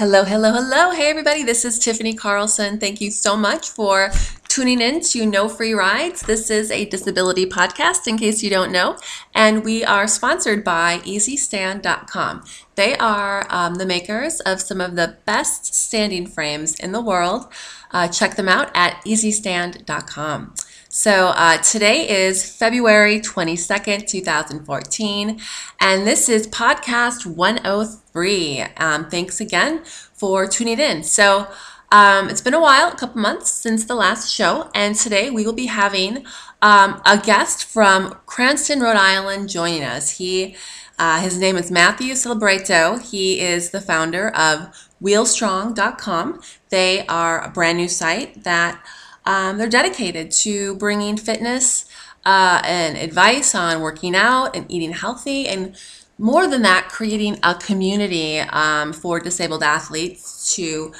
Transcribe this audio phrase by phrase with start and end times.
[0.00, 0.92] Hello, hello, hello.
[0.92, 1.42] Hey, everybody.
[1.42, 2.78] This is Tiffany Carlson.
[2.78, 4.10] Thank you so much for
[4.48, 6.22] tuning in to No Free Rides.
[6.22, 8.96] This is a disability podcast, in case you don't know,
[9.34, 12.44] and we are sponsored by EasyStand.com.
[12.76, 17.52] They are um, the makers of some of the best standing frames in the world.
[17.90, 20.54] Uh, check them out at EasyStand.com.
[20.92, 25.40] So uh, today is February 22nd, 2014,
[25.78, 28.60] and this is podcast 103.
[28.76, 31.04] Um, thanks again for tuning in.
[31.04, 31.46] So
[31.92, 35.46] um, it's been a while, a couple months since the last show, and today we
[35.46, 36.26] will be having
[36.60, 40.18] um, a guest from Cranston, Rhode Island, joining us.
[40.18, 40.56] He
[40.98, 42.96] uh, his name is Matthew Celebreto.
[42.96, 46.40] He is the founder of Wheelstrong.com.
[46.68, 48.84] They are a brand new site that
[49.26, 51.86] um, they're dedicated to bringing fitness
[52.24, 55.76] uh, and advice on working out and eating healthy, and
[56.18, 60.92] more than that, creating a community um, for disabled athletes to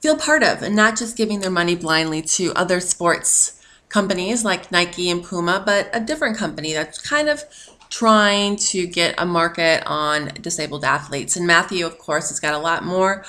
[0.00, 4.70] feel part of and not just giving their money blindly to other sports companies like
[4.70, 7.42] Nike and Puma, but a different company that's kind of
[7.90, 11.36] trying to get a market on disabled athletes.
[11.36, 13.24] And Matthew, of course, has got a lot more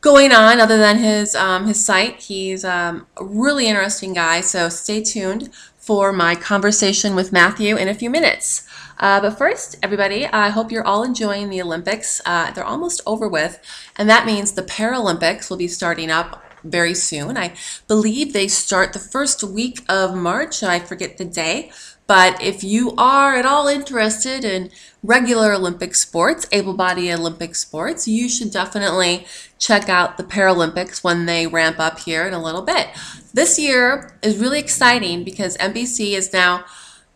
[0.00, 2.20] going on other than his um, his site.
[2.22, 7.88] He's um, a really interesting guy, so stay tuned for my conversation with Matthew in
[7.88, 8.66] a few minutes.
[8.98, 12.20] Uh, but first, everybody, I hope you're all enjoying the Olympics.
[12.26, 13.58] Uh, they're almost over with,
[13.96, 17.38] and that means the Paralympics will be starting up very soon.
[17.38, 17.54] I
[17.88, 20.62] believe they start the first week of March.
[20.62, 21.72] I forget the day.
[22.10, 28.08] But if you are at all interested in regular Olympic sports, able bodied Olympic sports,
[28.08, 29.28] you should definitely
[29.60, 32.88] check out the Paralympics when they ramp up here in a little bit.
[33.32, 36.64] This year is really exciting because NBC is now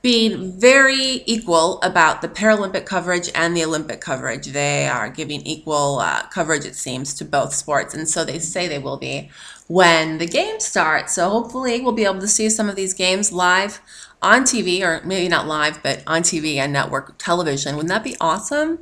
[0.00, 4.46] being very equal about the Paralympic coverage and the Olympic coverage.
[4.48, 8.68] They are giving equal uh, coverage, it seems, to both sports, and so they say
[8.68, 9.30] they will be
[9.66, 11.10] when the games start.
[11.10, 13.80] So hopefully, we'll be able to see some of these games live
[14.24, 17.76] on TV, or maybe not live, but on TV and network television.
[17.76, 18.78] Wouldn't that be awesome?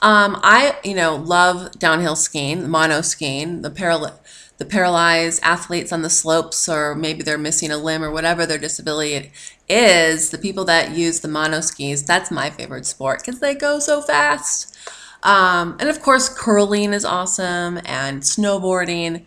[0.00, 4.18] Um, I, you know, love downhill skiing, mono skiing, the paral-
[4.58, 8.58] the paralyzed athletes on the slopes, or maybe they're missing a limb or whatever their
[8.58, 9.32] disability
[9.68, 10.30] is.
[10.30, 14.00] The people that use the mono skis, that's my favorite sport because they go so
[14.00, 14.76] fast.
[15.22, 19.26] Um, and of course, curling is awesome, and snowboarding.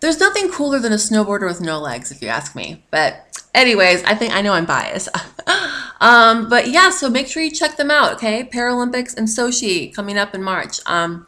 [0.00, 2.84] There's nothing cooler than a snowboarder with no legs, if you ask me.
[2.90, 3.25] But
[3.56, 5.08] anyways, I think I know I'm biased.
[6.00, 8.44] um, but yeah, so make sure you check them out, okay?
[8.44, 10.78] Paralympics and Sochi coming up in March.
[10.86, 11.26] Um,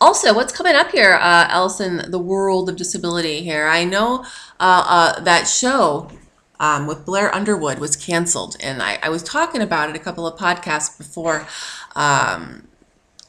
[0.00, 3.66] also, what's coming up here, uh, Ellison, the world of disability here?
[3.66, 4.24] I know
[4.58, 6.10] uh, uh, that show
[6.58, 10.26] um, with Blair Underwood was canceled, and I, I, was talking about it a couple
[10.26, 11.46] of podcasts before.
[11.96, 12.68] Um,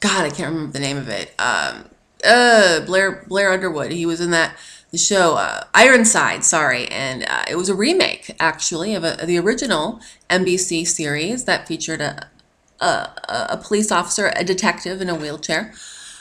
[0.00, 1.34] God, I can't remember the name of it.
[1.38, 1.90] Um,
[2.24, 3.92] uh, Blair Blair Underwood.
[3.92, 4.56] He was in that
[4.92, 9.26] the show uh, Ironside, sorry, and uh, it was a remake actually of, a, of,
[9.26, 12.28] the original NBC series that featured a,
[12.78, 15.72] a, a police officer, a detective in a wheelchair.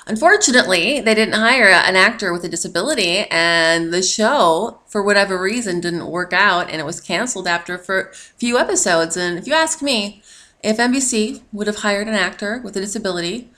[0.07, 5.81] Unfortunately, they didn't hire an actor with a disability, and the show, for whatever reason,
[5.81, 9.17] didn't work out, and it was canceled after a few episodes.
[9.17, 10.23] And if you ask me,
[10.63, 13.49] if NBC would have hired an actor with a disability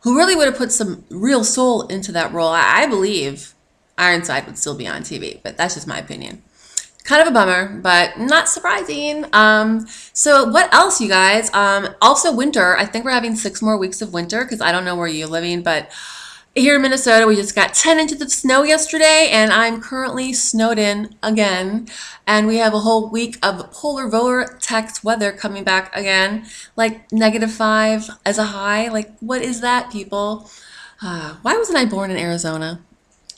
[0.00, 3.54] who really would have put some real soul into that role, I, I believe
[3.98, 6.42] Ironside would still be on TV, but that's just my opinion.
[7.04, 9.24] Kind of a bummer, but not surprising.
[9.32, 11.52] Um, so what else, you guys?
[11.54, 12.76] Um, also winter.
[12.76, 15.26] I think we're having six more weeks of winter because I don't know where you're
[15.26, 15.90] living, but
[16.54, 20.78] here in Minnesota, we just got 10 inches of snow yesterday, and I'm currently snowed
[20.78, 21.88] in again.
[22.26, 27.52] And we have a whole week of polar vortex weather coming back again, like negative
[27.52, 28.88] five as a high.
[28.88, 30.50] Like, what is that, people?
[31.00, 32.80] Uh, why wasn't I born in Arizona?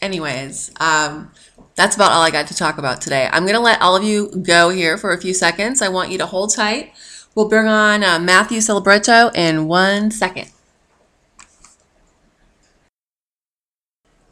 [0.02, 1.30] Anyways, um,
[1.74, 3.28] that's about all I got to talk about today.
[3.32, 5.82] I'm going to let all of you go here for a few seconds.
[5.82, 6.92] I want you to hold tight.
[7.34, 10.50] We'll bring on uh, Matthew Celebreto in one second.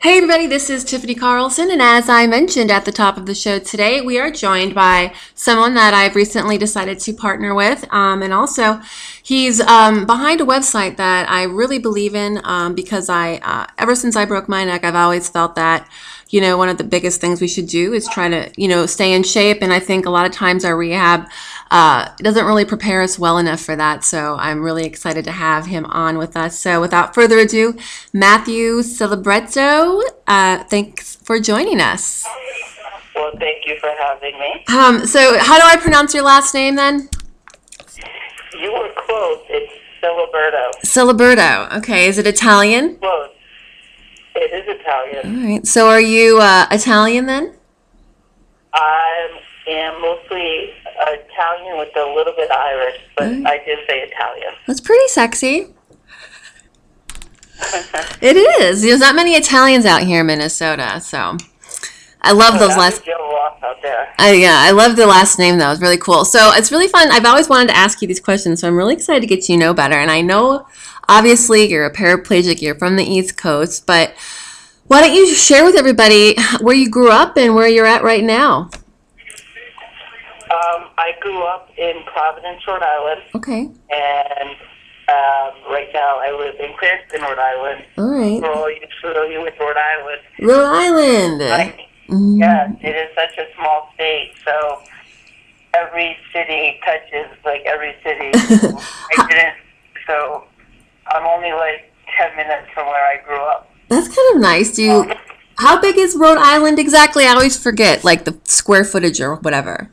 [0.00, 3.34] Hey everybody, this is Tiffany Carlson, and as I mentioned at the top of the
[3.34, 8.22] show today, we are joined by someone that I've recently decided to partner with, um,
[8.22, 8.80] and also
[9.22, 13.94] he's um, behind a website that I really believe in um, because I, uh, ever
[13.94, 15.88] since I broke my neck, I've always felt that
[16.30, 18.86] you know, one of the biggest things we should do is try to, you know,
[18.86, 19.58] stay in shape.
[19.62, 21.28] And I think a lot of times our rehab
[21.70, 24.04] uh, doesn't really prepare us well enough for that.
[24.04, 26.58] So I'm really excited to have him on with us.
[26.58, 27.76] So without further ado,
[28.12, 32.24] Matthew Celebreto, uh, thanks for joining us.
[33.14, 34.64] Well, thank you for having me.
[34.68, 37.08] Um, so how do I pronounce your last name then?
[38.60, 39.38] You were close.
[39.48, 39.72] It's
[40.02, 40.70] Ciliberto.
[40.84, 41.78] Ciliberto.
[41.78, 42.08] Okay.
[42.08, 42.96] Is it Italian?
[42.98, 43.30] Close.
[44.34, 45.42] It's Italian.
[45.42, 45.66] All right.
[45.66, 47.54] So are you uh, Italian then?
[48.74, 53.46] I am mostly Italian with a little bit Irish, but Mm.
[53.46, 54.52] I did say Italian.
[54.66, 55.74] That's pretty sexy.
[58.20, 58.82] It is.
[58.82, 61.36] There's not many Italians out here in Minnesota, so
[62.20, 63.04] I love those last.
[63.04, 64.12] Joe Ross out there.
[64.18, 65.70] I, yeah, I love the last name though.
[65.70, 66.24] It's really cool.
[66.24, 67.10] So it's really fun.
[67.10, 69.56] I've always wanted to ask you these questions, so I'm really excited to get to
[69.56, 69.94] know better.
[69.94, 70.66] And I know,
[71.08, 72.60] obviously, you're a paraplegic.
[72.60, 74.14] You're from the East Coast, but
[74.88, 78.24] why don't you share with everybody where you grew up and where you're at right
[78.24, 78.70] now?
[80.50, 83.60] Um, I grew up in Providence, Rhode Island, Okay.
[83.90, 84.50] and
[85.08, 87.84] um, right now I live in Cranston, Rhode Island.
[87.98, 88.40] All right.
[88.40, 91.42] For all you familiar with Rhode Island, Rhode Island.
[91.42, 92.38] I, Mhm.
[92.38, 94.80] yes, it is such a small state, so
[95.74, 98.30] every city touches like every city.
[99.18, 99.54] I didn't,
[100.06, 100.44] so
[101.08, 103.70] I'm only like ten minutes from where I grew up.
[103.88, 104.72] That's kind of nice.
[104.72, 105.12] Do you?
[105.58, 107.24] How big is Rhode Island exactly?
[107.26, 109.90] I always forget, like the square footage or whatever.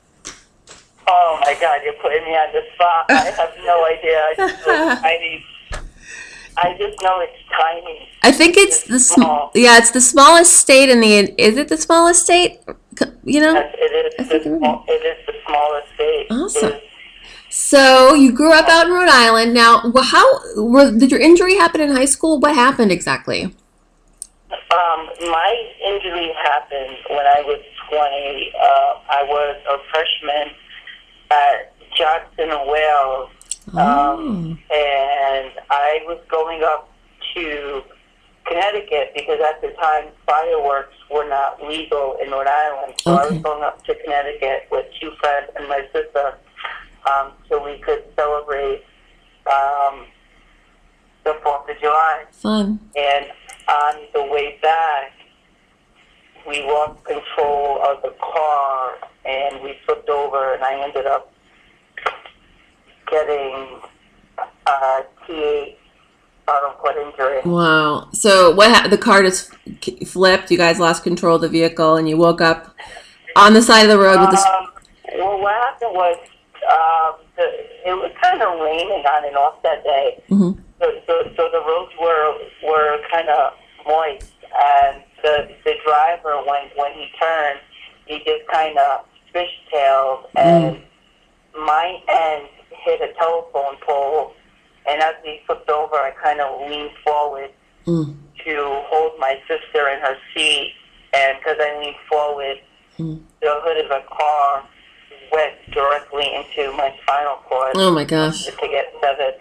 [1.07, 3.05] Oh my God, you're putting me on the spot.
[3.09, 4.17] I have no idea.
[4.29, 5.45] I just know tiny.
[6.57, 8.09] I just know it's tiny.
[8.23, 9.51] I think it's the sm- Small.
[9.53, 11.41] yeah, it's the smallest state in the.
[11.41, 12.59] Is it the smallest state?
[13.23, 13.53] You know.
[13.53, 14.29] Yes, it is.
[14.29, 16.27] The, small, it is the smallest state.
[16.31, 16.79] Awesome.
[17.49, 19.53] So you grew up out in Rhode Island.
[19.53, 20.25] Now, how
[20.61, 22.39] were, did your injury happen in high school?
[22.39, 23.43] What happened exactly?
[23.45, 28.51] Um, my injury happened when I was 20.
[28.59, 28.65] Uh,
[29.09, 30.53] I was a freshman
[31.31, 33.29] at Johnson and Wales,
[33.73, 34.17] Oh.
[34.17, 36.89] um, and I was going up
[37.35, 37.81] to
[38.45, 42.93] Connecticut because at the time fireworks were not legal in Rhode Island.
[43.01, 46.37] So I was going up to Connecticut with two friends and my sister
[47.11, 48.83] um, so we could celebrate
[49.47, 50.05] um,
[51.23, 52.23] the 4th of July.
[52.31, 52.79] Fun.
[52.95, 53.25] And
[53.67, 55.11] on the way back,
[56.47, 58.93] we lost control of the car
[59.25, 61.31] and we flipped over, and I ended up
[63.09, 63.79] getting
[64.67, 65.75] a T8
[66.43, 67.41] spinal cord injury.
[67.45, 68.09] Wow.
[68.13, 68.71] So what?
[68.71, 69.51] Ha- the car just
[70.05, 70.51] flipped.
[70.51, 72.75] You guys lost control of the vehicle, and you woke up
[73.35, 74.37] on the side of the road with the.
[74.37, 74.71] Um,
[75.17, 76.17] well, what happened was
[76.71, 77.43] um, the,
[77.89, 80.23] it was kind of raining on and off that day.
[80.29, 80.57] Mhm.
[80.79, 83.53] So, so, so the roads were were kind of
[83.87, 87.59] moist, and the the driver when when he turned,
[88.07, 90.81] he just kind of fishtailed, and
[91.55, 92.47] my end
[92.83, 94.33] hit a telephone pole,
[94.89, 97.51] and as we flipped over, I kind of leaned forward
[97.87, 98.15] Mm.
[98.45, 98.55] to
[98.89, 100.73] hold my sister in her seat,
[101.13, 102.59] and because I leaned forward,
[102.97, 103.21] Mm.
[103.41, 104.63] the hood of the car
[105.31, 109.35] went directly into my spinal cord Oh my gosh, to get severed.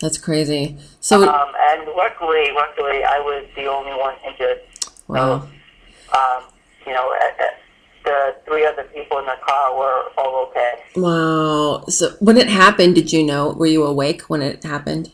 [0.00, 0.76] that's crazy.
[1.00, 4.60] So Um, and luckily, luckily, I was the only one injured.
[5.08, 5.46] wow.
[6.12, 6.42] Um,
[6.86, 7.46] you know, uh, uh,
[8.06, 10.74] the three other people in the car were all okay.
[10.94, 11.84] Wow.
[11.88, 13.50] So when it happened, did you know?
[13.50, 15.10] Were you awake when it happened?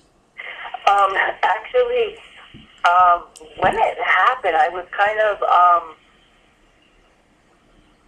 [0.86, 1.10] Um,
[1.42, 2.16] actually,
[2.84, 3.24] um,
[3.58, 5.94] when it happened, I was kind of um,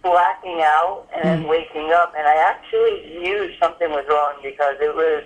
[0.03, 4.95] blacking out and then waking up, and I actually knew something was wrong because it
[4.95, 5.23] was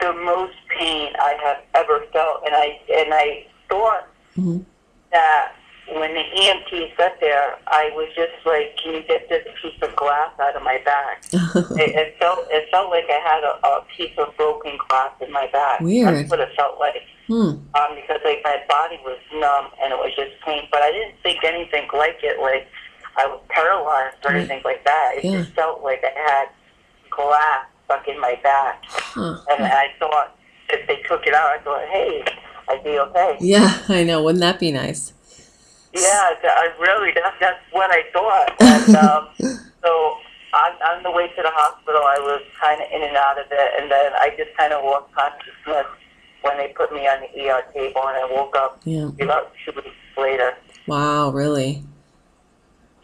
[0.00, 4.06] the most pain I have ever felt, and I and I thought
[4.38, 4.64] Mhm.
[5.12, 5.52] that
[5.88, 9.94] when the EMT got there, I was just like, "Can you get this piece of
[9.96, 13.84] glass out of my back?" it, it felt it felt like I had a, a
[13.96, 15.80] piece of broken glass in my back.
[15.80, 16.14] Weird.
[16.14, 17.02] That's what it felt like.
[17.26, 17.58] hmm.
[17.74, 20.62] Um, because like my body was numb and it was just pain.
[20.70, 22.40] But I didn't think anything like it.
[22.40, 22.68] Like
[23.18, 24.38] I was paralyzed or Right.
[24.38, 25.12] anything like that.
[25.18, 25.42] It Yeah.
[25.42, 26.46] just felt like I had
[27.10, 28.82] glass stuck in my back.
[28.86, 29.36] Huh.
[29.50, 30.36] And I thought
[30.70, 32.24] if they took it out, I thought, hey,
[32.68, 33.36] I'd be okay.
[33.40, 34.22] Yeah, I know.
[34.22, 35.12] Wouldn't that be nice?
[35.94, 38.54] Yeah, I really, that, that's what I thought.
[38.60, 39.28] And um,
[39.84, 40.16] so
[40.54, 43.46] on, on the way to the hospital, I was kind of in and out of
[43.50, 43.70] it.
[43.80, 45.86] And then I just kind of lost consciousness
[46.42, 48.02] when they put me on the ER table.
[48.06, 49.10] And I woke up Yeah.
[49.20, 50.54] about two weeks later.
[50.86, 51.30] Wow.
[51.30, 51.84] Really.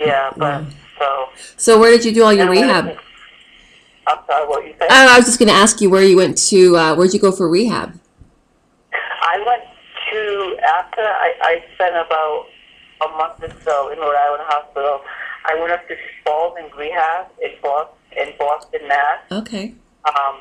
[0.00, 0.64] Yeah, but
[0.99, 1.26] so.
[1.57, 2.99] So where did you do all your and when- rehab?
[4.07, 4.88] I'm sorry, what you said?
[4.90, 6.76] Oh, I was just going to ask you where you went to.
[6.78, 7.92] Uh, where'd you go for rehab?
[9.21, 9.62] I went
[10.11, 12.47] to after I, I spent about
[13.00, 15.00] a month or so in Rhode Island Hospital.
[15.45, 19.19] I went up to Spaulding Rehab in Boston, in Boston, Mass.
[19.31, 19.75] Okay.
[20.05, 20.40] Um,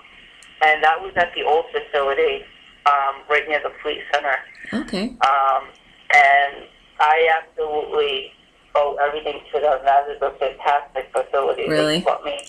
[0.64, 2.44] and that was at the old facility,
[2.86, 4.36] um, right near the Fleet Center.
[4.74, 5.16] Okay.
[5.22, 5.64] Um,
[6.14, 6.66] and
[7.00, 8.32] I absolutely
[8.76, 9.80] owe everything to them.
[9.84, 11.70] That is a fantastic facility.
[11.70, 12.00] Really?
[12.00, 12.40] They taught me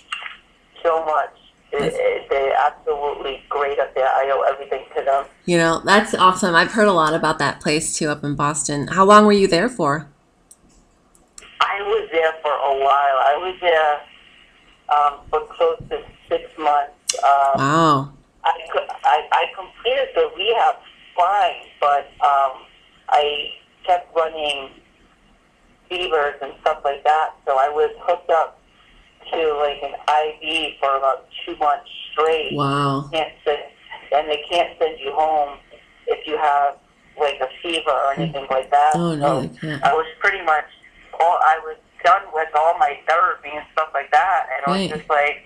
[0.83, 1.38] so much.
[1.71, 4.07] They're absolutely great up there.
[4.07, 5.27] I owe everything to them.
[5.45, 6.55] You know, that's awesome.
[6.55, 8.89] I've heard a lot about that place too up in Boston.
[8.89, 10.09] How long were you there for?
[11.61, 13.19] I was there for a while.
[13.21, 14.01] I was there
[14.97, 16.93] um, for close to six months.
[17.23, 18.13] Um, Wow.
[18.45, 18.53] I,
[19.05, 20.77] I, I completed the rehab
[21.17, 22.65] fine, but um,
[23.11, 23.51] I
[23.85, 24.71] kept running
[25.89, 27.31] fevers and stuff like that.
[27.47, 28.58] So I was hooked up
[29.33, 32.53] to like an IV for about two months straight.
[32.55, 33.09] Wow.
[33.13, 33.59] Can't send,
[34.13, 35.59] and they can't send you home
[36.07, 36.77] if you have
[37.21, 38.93] like a fever or anything like that.
[38.95, 39.85] Oh, no, So they can't.
[39.85, 40.65] I was pretty much
[41.21, 44.91] all I was done with all my therapy and stuff like that, and Right.
[44.91, 45.43] was just like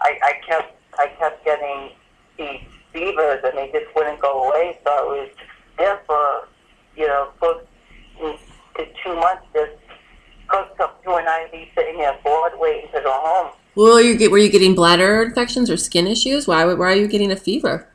[0.00, 1.90] I, I kept I kept getting
[2.38, 2.60] these
[2.92, 4.78] fevers, and they just wouldn't go away.
[4.84, 5.28] So I was
[5.78, 6.48] there for
[6.96, 7.62] you know close
[8.76, 9.72] to two months, just
[10.54, 13.52] up to an IV, sitting there bored, waiting to go home.
[13.74, 16.46] Well, you get were you getting bladder infections or skin issues?
[16.46, 17.88] Why why are you getting a fever?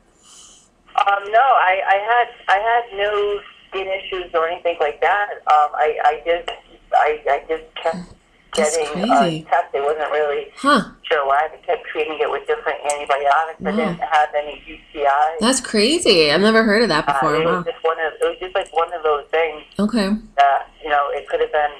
[0.96, 5.28] Um, no, I, I had I had no skin issues or anything like that.
[5.46, 6.50] Um, I, I just
[6.92, 7.96] I, I just kept
[8.56, 9.46] That's getting crazy.
[9.46, 9.70] uh, tests.
[9.74, 10.90] I wasn't really Huh.
[11.04, 11.46] sure why.
[11.52, 13.60] They kept treating it with different antibiotics.
[13.64, 15.36] I didn't have any UTI.
[15.38, 16.32] That's crazy.
[16.32, 17.36] I've never heard of that Uh, before.
[17.36, 17.56] it Wow.
[17.58, 20.10] was just one of it was just like one of those things Okay.
[20.36, 21.70] that you know it could have been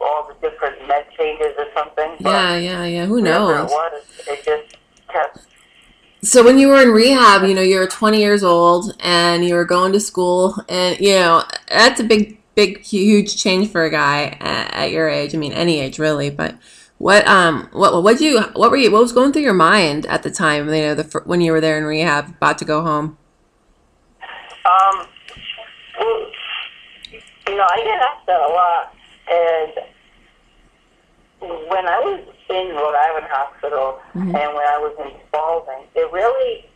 [0.00, 2.16] all the different med changes or something.
[2.20, 3.06] Yeah, yeah, yeah.
[3.06, 3.70] Who knows?
[3.70, 4.76] it was, it just
[5.08, 5.38] kept
[6.22, 9.54] So when you were in rehab, you know, you were 20 years old and you
[9.54, 13.90] were going to school, and you know that's a big, big, huge change for a
[13.90, 15.34] guy at, at your age.
[15.34, 16.30] I mean, any age really.
[16.30, 16.56] But
[16.98, 20.22] what, um, what, what you, what were you, what was going through your mind at
[20.22, 20.68] the time?
[20.68, 23.16] You know, the when you were there in rehab, about to go home.
[24.66, 25.06] Um,
[25.98, 26.26] well,
[27.48, 28.94] you know, I get asked that a lot,
[29.30, 29.89] and
[31.40, 32.20] when I was
[32.50, 34.34] in Rhode Island Hospital Mhm.
[34.34, 36.68] and when I was in Spaulding, it really,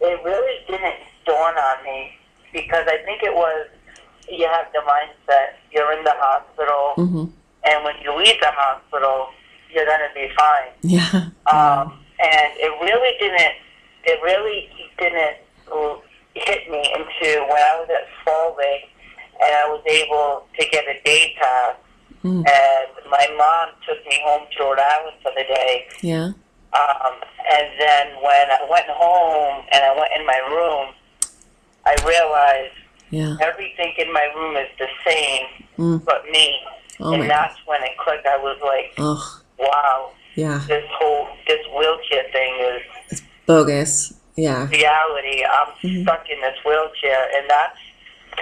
[0.00, 2.16] it really didn't dawn on me
[2.52, 3.66] because I think it was
[4.28, 7.24] you have the mindset you're in the hospital, hmm
[7.64, 9.28] and when you leave the hospital,
[9.70, 10.70] you're gonna be fine.
[10.82, 11.26] Yeah.
[11.52, 13.54] Um, and it really didn't,
[14.04, 15.36] it really didn't
[16.34, 18.80] hit me into when I was at Spaulding
[19.42, 21.74] and I was able to get a day pass.
[22.24, 22.44] Mm.
[22.46, 25.86] And my mom took me home to Rhode Island for the day.
[26.02, 26.32] Yeah.
[26.72, 27.14] Um,
[27.50, 30.94] and then when I went home and I went in my room,
[31.86, 32.74] I realized
[33.10, 33.36] Yeah.
[33.40, 35.46] everything in my room is the same
[35.78, 36.04] Mm.
[36.04, 36.54] but me.
[37.00, 38.26] Oh and that's when it clicked.
[38.26, 40.60] I was like, Oh, wow, yeah.
[40.68, 42.54] this whole, this wheelchair thing
[43.10, 44.12] is Bogus.
[44.36, 44.68] Yeah.
[44.68, 45.42] reality.
[45.44, 46.02] I'm Mhm.
[46.04, 47.78] stuck in this wheelchair, and that's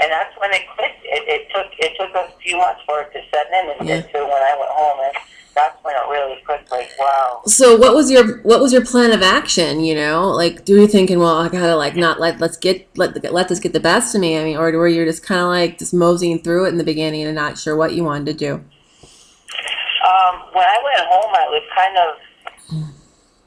[0.02, 1.02] and that's when it clicked.
[1.04, 3.96] It, it took it took a few months for it to set in, and Yeah.
[3.96, 5.14] into when I went home, and
[5.54, 6.70] that's when it really clicked.
[6.70, 7.42] Like, wow.
[7.46, 9.80] So what was your what was your plan of action?
[9.80, 13.32] You know, like do you thinking, well, I gotta like not let let's get let
[13.32, 14.38] let this get the best of me.
[14.38, 16.84] I mean, or were you just kind of like just moseying through it in the
[16.84, 18.54] beginning and not sure what you wanted to do?
[18.54, 22.14] Um, when I went home, I was kind of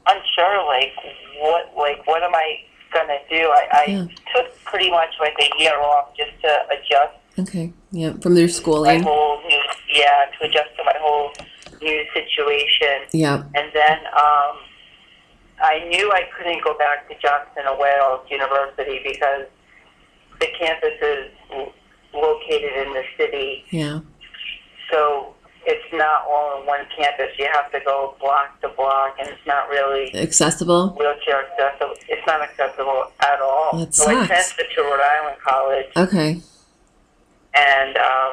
[0.06, 0.92] unsure, like
[1.40, 2.56] what like what am I
[2.92, 3.36] gonna do?
[3.50, 4.06] I, I Yeah.
[4.34, 8.98] took pretty much like a year off just to adjust Okay, yeah, from their schooling.
[8.98, 11.32] my whole new yeah to adjust to my whole
[11.80, 13.08] new situation.
[13.12, 14.54] Yeah, And then um,
[15.60, 19.46] I knew I couldn't go back to Johnson and Wales University because
[20.40, 21.30] the campus is
[22.14, 23.64] located in the city.
[23.70, 24.00] yeah,
[24.90, 25.34] So
[25.66, 27.28] it's not all in one campus.
[27.38, 30.90] You have to go block to block, and it's not really accessible.
[30.98, 31.94] wheelchair accessible.
[32.08, 33.78] It's not accessible at all.
[33.78, 36.40] That so I transferred to Rhode Island College, Okay,
[37.54, 38.32] and um,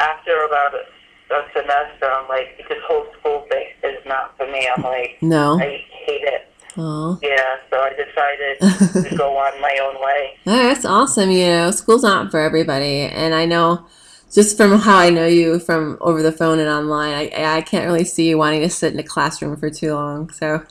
[0.00, 4.68] after about a, a semester, I'm like, this whole school thing is not for me.
[4.74, 5.58] I'm like, no.
[5.60, 6.48] I hate it.
[6.76, 10.38] Oh, Yeah, so I decided to go on my own way.
[10.44, 11.30] that's awesome.
[11.30, 13.86] You know, school's not for everybody, and I know.
[14.32, 17.86] Just from how I know you from over the phone and online, I, I can't
[17.86, 20.30] really see you wanting to sit in a classroom for too long.
[20.30, 20.64] So,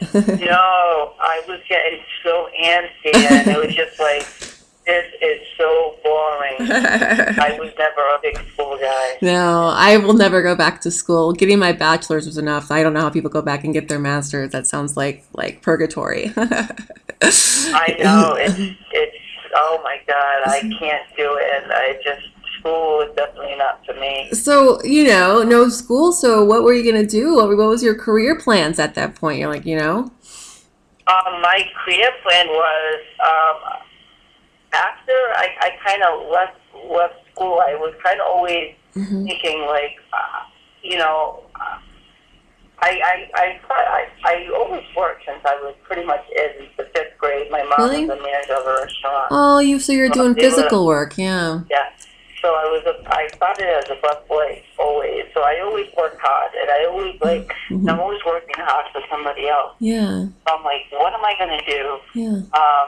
[0.14, 4.26] No, I was getting so antsy, and it was just like,
[4.86, 6.56] this is so boring.
[6.60, 9.18] I was never a big school guy.
[9.20, 11.32] No, I will never go back to school.
[11.32, 12.70] Getting my bachelor's was enough.
[12.70, 14.52] I don't know how people go back and get their master's.
[14.52, 16.32] That sounds like like purgatory.
[16.36, 18.58] I know it's
[18.92, 19.16] it's
[19.54, 22.26] oh my god, I can't do it, and I just
[22.60, 24.30] school is definitely not for me.
[24.32, 26.12] So you know, no school.
[26.12, 27.34] So what were you gonna do?
[27.36, 29.40] What, what was your career plans at that point?
[29.40, 30.10] You're like, you know,
[31.06, 33.00] Um, my career plan was
[33.30, 33.78] um,
[34.72, 36.56] after I, I kind of left
[36.88, 39.24] left school, I was kind of always Mhm.
[39.24, 40.42] thinking like, uh,
[40.82, 41.78] you know, uh,
[42.82, 47.18] I, I, I, I, I always worked since I was pretty much in the fifth
[47.18, 47.50] grade.
[47.50, 48.06] My mom Really?
[48.06, 49.26] was the manager of a restaurant.
[49.30, 51.60] Oh, you so you're doing physical work, yeah.
[51.70, 51.90] Yeah.
[52.42, 55.24] So I was a, I started as a busboy always.
[55.34, 57.88] So I always worked hard, and I always like Mhm.
[57.90, 59.76] I'm always working hard for somebody else.
[59.78, 62.00] Yeah, So I'm like, what am I gonna do?
[62.14, 62.40] yeah.
[62.56, 62.86] Um,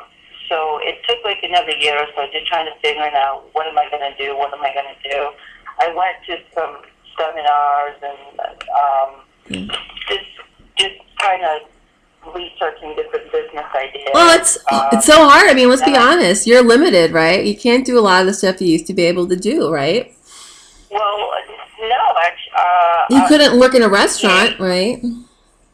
[0.48, 3.44] so it took like another year or so just trying to figure it out.
[3.52, 4.36] What am I gonna do?
[4.36, 5.32] What am I gonna do?
[5.80, 6.76] I went to some
[7.18, 8.40] seminars and
[8.72, 9.10] um,
[9.48, 9.76] Yeah.
[10.08, 10.30] just
[10.76, 11.60] just kind of
[12.34, 14.10] researching different business ideas.
[14.14, 15.50] Well, it's Um, it's so hard.
[15.50, 16.02] I mean, let's be yeah.
[16.08, 16.46] honest.
[16.46, 17.44] You're limited, right?
[17.44, 19.70] You can't do a lot of the stuff you used to be able to do,
[19.72, 20.12] right?
[20.90, 21.32] well,
[21.80, 25.00] no, actually, uh, You uh, couldn't work in a restaurant, right?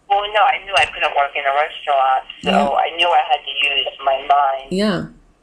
[0.09, 2.69] Well, no, I knew I couldn't work in a restaurant, so Yeah.
[2.87, 4.69] I knew I had to use my mind.
[4.73, 4.97] Yeah.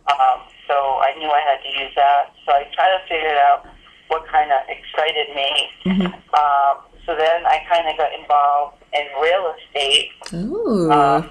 [0.10, 2.32] Um, so I knew I had to use that.
[2.46, 3.68] So I tried to figure out
[4.08, 5.70] what kind of excited me.
[5.86, 6.06] Mhm.
[6.34, 10.90] Um, so then I kind of got involved in real estate, Oh.
[10.92, 11.30] um,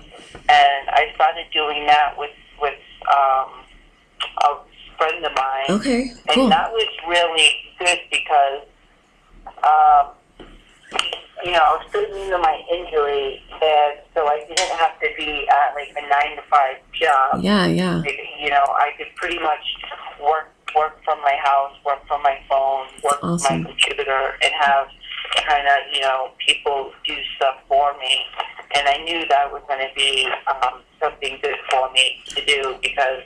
[0.48, 2.30] and I started doing that with
[2.60, 2.78] with
[3.10, 3.50] um,
[4.44, 4.50] a
[4.98, 5.66] friend of mine.
[5.80, 6.02] okay.
[6.28, 6.48] And Cool.
[6.48, 8.62] that was really good because,
[9.62, 10.12] um,
[11.44, 15.46] you know, I was still into my injury, and so I didn't have to be
[15.48, 17.42] at like a nine to five job.
[17.42, 18.02] Yeah, yeah.
[18.40, 19.64] You know, I could pretty much
[20.22, 24.88] work work from my house, work from my phone, work from my computer, and have
[25.42, 28.20] kind of you know people do stuff for me.
[28.76, 32.74] And I knew that was going to be um, something good for me to do
[32.82, 33.22] because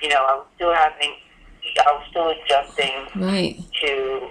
[0.00, 1.14] you know I was still having,
[1.80, 3.58] I was still adjusting Right.
[3.82, 4.28] to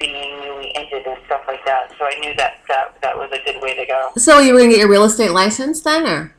[0.00, 1.92] being newly injured and stuff like that.
[1.96, 4.10] So I knew that that that was a good way to go.
[4.16, 6.34] So you were gonna get your real estate license then, or?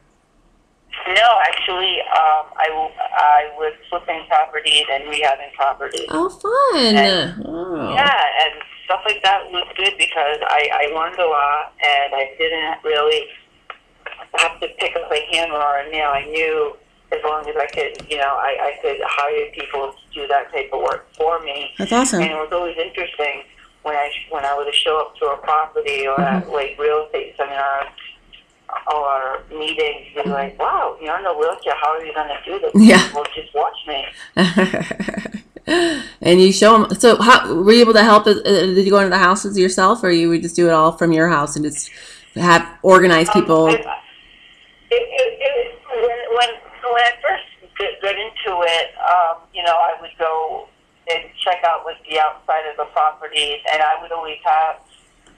[1.08, 6.06] No, actually, um, I, w- I was flipping properties and rehabbing properties.
[6.10, 6.96] Oh, fun.
[6.96, 7.94] And- Oh.
[7.94, 12.34] Yeah, and stuff like that was good because I, I learned a lot and I
[12.38, 13.28] didn't really
[14.36, 16.10] have to pick up a hammer or a nail.
[16.14, 16.76] I knew
[17.12, 20.52] as long as I could, you know, I, I could hire people to do that
[20.52, 21.72] type of work for me.
[21.78, 22.22] That's awesome.
[22.22, 23.44] And it was always interesting
[23.84, 26.52] when I when I would show up to a property or at mm-hmm.
[26.52, 27.88] like real estate seminars
[28.92, 31.76] or meetings, be like, "Wow, you're in a wheelchair.
[31.76, 33.14] How are you going to do this?" Yeah.
[33.14, 34.06] Well, just watch me.
[36.22, 36.96] and you show them.
[37.00, 38.28] So, how were you able to help?
[38.28, 40.92] uh, Did you go into the houses yourself, or you would just do it all
[40.92, 41.90] from your house and just
[42.36, 43.66] have organize people?
[43.66, 44.00] Um, I-
[44.92, 46.50] it, it, it, when, when,
[46.94, 47.44] when I first
[47.80, 50.68] got, got into it, um, you know, I would go
[51.10, 54.78] and check out like the outside of the properties, and I would always have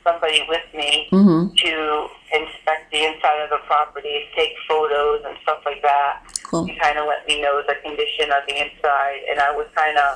[0.03, 1.53] somebody with me mm-hmm.
[1.55, 6.21] to inspect the inside of the properties, take photos and stuff like that.
[6.55, 6.67] Cool.
[6.67, 9.97] You kind of let me know the condition of the inside, and I would kind
[9.97, 10.11] of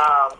[0.00, 0.38] um,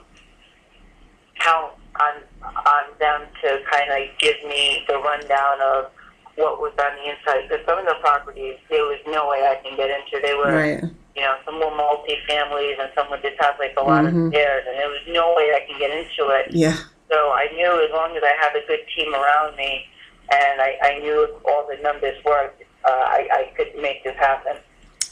[1.38, 5.90] count on on them to kind of give me the rundown of
[6.36, 7.48] what was on the inside.
[7.48, 10.24] Because some of the properties, there was no way I can get into.
[10.24, 10.80] They were, Right.
[11.14, 14.28] you know, some were multi-families, and some would just have like a lot Mhm.
[14.28, 16.46] of stairs, and there was no way I can get into it.
[16.50, 16.76] Yeah.
[17.10, 19.86] So I knew as long as I had a good team around me,
[20.32, 24.56] and I, I knew all the numbers worked, uh, I, I could make this happen.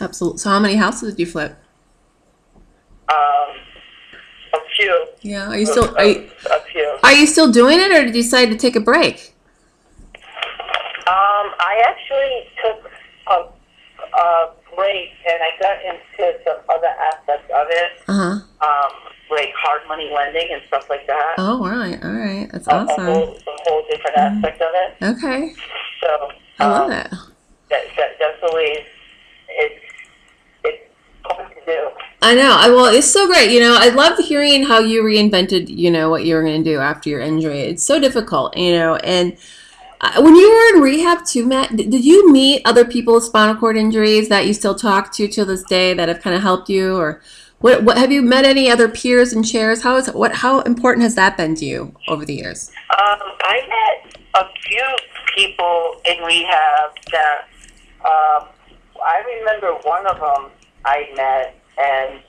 [0.00, 0.38] Absolutely.
[0.38, 1.56] So, how many houses did you flip?
[3.08, 3.16] Um,
[4.54, 5.06] a few.
[5.22, 5.48] Yeah.
[5.48, 6.96] Are you still are you, a, a few.
[7.02, 9.34] are you still doing it, or did you decide to take a break?
[11.08, 12.90] Um, I actually took
[13.28, 18.66] a, a break, and I got into some other aspects of it, Uh huh.
[18.66, 18.92] um,
[19.30, 21.34] like hard money lending and stuff like that.
[21.38, 23.04] Oh, right, all right, That's A- a, awesome.
[23.06, 25.16] whole, a whole different aspect of it.
[25.16, 25.54] Okay.
[26.02, 27.11] So I love um, that.
[27.70, 28.84] that, that that's always it's
[29.48, 29.88] it's fun to
[31.68, 31.90] do.
[32.22, 32.57] I know.
[32.59, 33.50] I well, it's so great.
[33.50, 35.68] You know, I love hearing how you reinvented.
[35.68, 37.61] You know what you were going to do after your injury.
[37.61, 38.57] It's so difficult.
[38.57, 39.37] You know, and
[40.00, 43.24] uh, when you were in rehab too, Matt, did, did you meet other people with
[43.24, 46.42] spinal cord injuries that you still talk to to this day that have kind of
[46.42, 47.22] helped you, or
[47.59, 47.85] what?
[47.85, 49.83] What have you met any other peers and chairs?
[49.83, 50.35] How is what?
[50.35, 52.70] How important has that been to you over the years?
[52.90, 54.85] Um, I met a few
[55.37, 57.48] people in rehab that
[58.04, 58.48] um,
[59.04, 60.50] I remember one of them
[60.85, 62.20] I met, and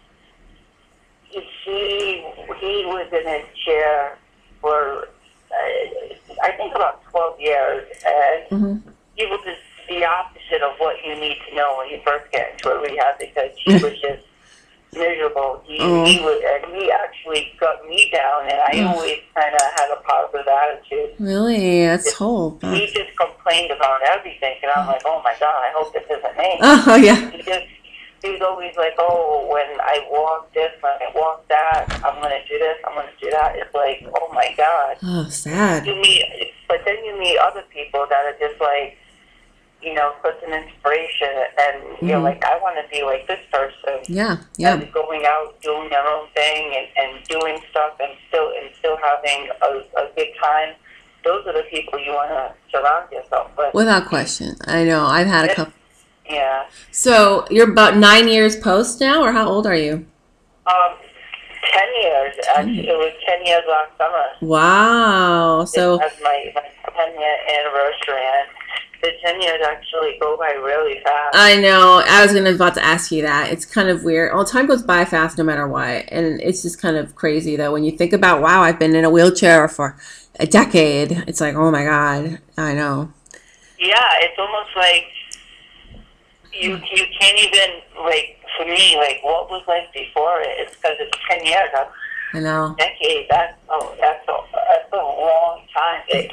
[1.31, 2.25] he
[2.59, 4.17] he was in a chair
[4.61, 5.07] for
[5.51, 8.89] uh, I think about twelve years, and Mm-hmm.
[9.15, 12.51] he was just the opposite of what you need to know when you first get
[12.53, 14.23] into a rehab because he was just
[14.93, 15.61] miserable.
[15.65, 16.03] He, Oh.
[16.05, 18.95] he was, and he actually got me down, and I Ugh.
[18.95, 21.11] always kind of had a positive attitude.
[21.19, 22.57] Really, that's whole.
[22.61, 26.37] He just complained about everything, and I'm like, oh my god, I hope this isn't
[26.37, 26.57] me.
[26.61, 27.29] Oh yeah.
[27.31, 27.65] He just,
[28.21, 32.39] he was always like, oh, when I walk this, when I walk that, I'm gonna
[32.49, 33.55] do this, I'm gonna do that.
[33.55, 35.85] It's like, oh my god, Oh, sad.
[35.87, 36.23] you need,
[36.67, 38.97] but then you meet other people that are just like,
[39.81, 41.29] you know, such an inspiration,
[41.61, 42.23] and you're Mhm.
[42.23, 44.03] like, I want to be like this person.
[44.13, 48.51] Yeah, yeah, And going out, doing their own thing, and, and doing stuff, and still
[48.59, 50.75] and still having a, a good time.
[51.23, 53.73] Those are the people you want to surround yourself with.
[53.73, 54.55] without question.
[54.67, 55.05] I know.
[55.05, 55.73] I've had a couple.
[56.29, 56.65] Yeah.
[56.91, 60.05] So you're about nine years post now, or how old are you?
[60.67, 60.95] Um,
[61.73, 62.35] ten years.
[62.55, 64.25] Actually, it was ten years last summer.
[64.41, 65.65] Wow.
[65.65, 66.61] So That's my my
[66.95, 68.47] ten year anniversary, and
[69.01, 71.35] the ten years actually go by really fast.
[71.35, 72.03] I know.
[72.05, 73.51] I was gonna about to ask you that.
[73.51, 74.33] It's kind of weird.
[74.33, 77.71] Well, time goes by fast no matter what, and it's just kind of crazy though
[77.71, 79.97] when you think about wow, I've been in a wheelchair for
[80.39, 81.11] a decade.
[81.27, 82.39] It's like oh my god.
[82.57, 83.11] I know.
[83.79, 85.05] yeah, it's almost like
[86.59, 90.49] you you can't even like for me like what was life before it.
[90.57, 91.69] It's because it's ten years.
[91.73, 91.91] That's
[92.33, 92.75] I know.
[92.77, 93.27] decade.
[93.29, 96.01] That's oh, that's a that's a long time.
[96.09, 96.31] It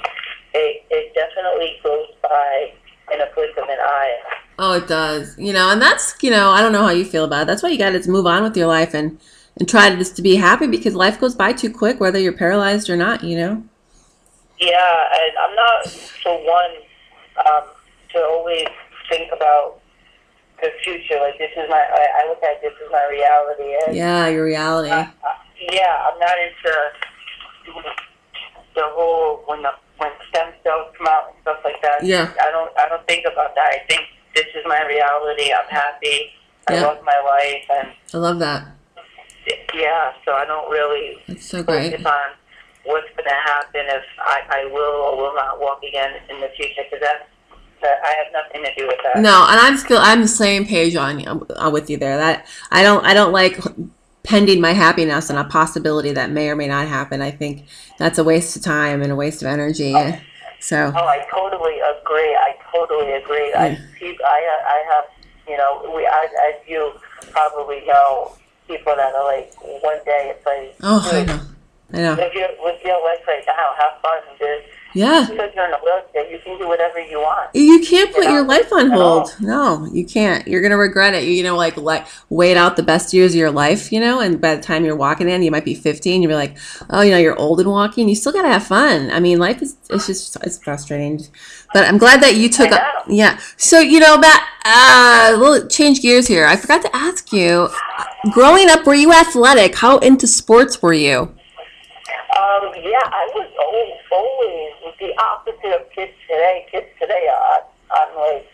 [0.54, 2.72] it it definitely goes by
[3.12, 4.16] in a blink of an eye.
[4.58, 5.38] Oh, it does.
[5.38, 7.46] You know, and that's you know I don't know how you feel about it.
[7.46, 9.18] That's why you got to move on with your life and
[9.58, 12.32] and try to just to be happy because life goes by too quick whether you're
[12.32, 13.22] paralyzed or not.
[13.22, 13.64] You know.
[14.58, 15.88] Yeah, and I'm not
[16.22, 16.70] for one
[17.46, 17.64] um,
[18.12, 18.66] to always
[19.08, 19.75] think about
[20.62, 21.18] the future.
[21.20, 23.76] Like this is my, I, I look at this as my reality.
[23.86, 24.90] And Yeah, your reality.
[24.90, 25.36] uh, uh,
[25.72, 26.72] yeah, I'm not into
[28.74, 32.04] the whole when the when stem cells come out and stuff like that.
[32.04, 32.30] Yeah.
[32.40, 33.72] I don't, I don't think about that.
[33.72, 34.02] I think
[34.34, 35.50] this is my reality.
[35.52, 36.32] I'm happy.
[36.68, 36.82] I Yeah.
[36.86, 38.66] love my life, and I love that.
[39.72, 41.92] yeah, so I don't really That's so great.
[41.92, 42.28] focus on
[42.84, 46.48] what's going to happen if I, I will or will not walk again in the
[46.56, 47.24] future because that's
[47.82, 49.20] I have nothing to do with that.
[49.20, 52.16] No, and I'm still I'm the same page on you uh, with you there.
[52.16, 53.58] That I don't I don't like
[54.22, 57.22] pending my happiness on a possibility that may or may not happen.
[57.22, 57.66] I think
[57.98, 59.94] that's a waste of time and a waste of energy.
[60.58, 62.34] So Oh, I totally agree.
[62.34, 63.52] I totally agree.
[63.52, 63.78] I, Yeah.
[63.98, 65.04] peop- I, I have,
[65.46, 66.92] you know, we, I, as you
[67.30, 68.32] probably know,
[68.66, 71.40] people that are like, one day it's like, oh, I know,
[71.92, 72.14] I know.
[72.14, 74.64] live your, live your life right now, have fun, dude.
[74.96, 77.54] Yeah, Because you're in a wheelchair, you can do whatever you want.
[77.54, 79.36] you can't put You know, your life on hold.
[79.40, 80.48] No, you can't.
[80.48, 81.24] You're gonna regret it.
[81.24, 83.92] You, know, like like wait out the best years of your life.
[83.92, 86.22] You know, and by the time you're walking in, you might be 15.
[86.22, 86.56] You'll be like,
[86.88, 88.08] oh, you know, you're old and walking.
[88.08, 89.10] You still gotta have fun.
[89.10, 91.20] I mean, life is it's just it's frustrating.
[91.74, 92.70] But I'm glad that you took.
[92.70, 92.78] Know.
[93.06, 93.38] Yeah.
[93.58, 96.46] So you know that uh, we'll change gears here.
[96.46, 97.68] I forgot to ask you.
[98.32, 99.74] Growing up, were you athletic?
[99.76, 101.18] How into sports were you?
[102.36, 104.75] Um, yeah, I was always, always
[105.06, 106.66] the opposite of kids today.
[106.70, 108.48] Kids today uh, are on like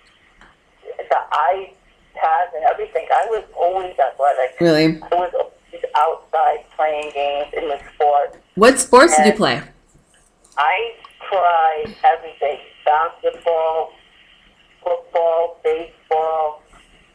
[1.09, 3.07] the iPads and everything.
[3.11, 4.61] I was always athletic.
[4.61, 5.01] Really?
[5.03, 8.43] I was always outside playing games in the sport.
[8.55, 9.63] What sports did you play?
[10.59, 10.93] I
[11.31, 13.93] tried everything: basketball,
[14.83, 16.63] football, baseball,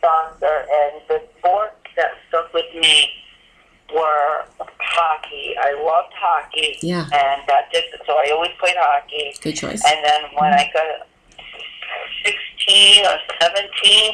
[0.01, 3.11] soccer, and the sports that stuck with me
[3.93, 4.45] were
[4.79, 5.55] hockey.
[5.59, 6.77] I loved hockey.
[6.81, 7.03] Yeah.
[7.03, 9.33] And that did so I always played hockey.
[9.41, 9.83] Good choice.
[9.85, 11.07] And then when I got
[12.25, 14.13] 16 or 17,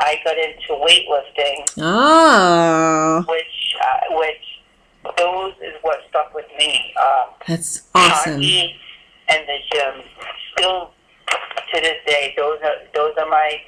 [0.00, 6.92] I got into weightlifting, Oh, which uh, which those is what stuck with me.
[7.00, 8.34] Uh, that's awesome.
[8.34, 8.74] Hockey
[9.28, 10.02] and the gym.
[10.56, 10.90] Still
[11.72, 13.60] to this day, those are those are my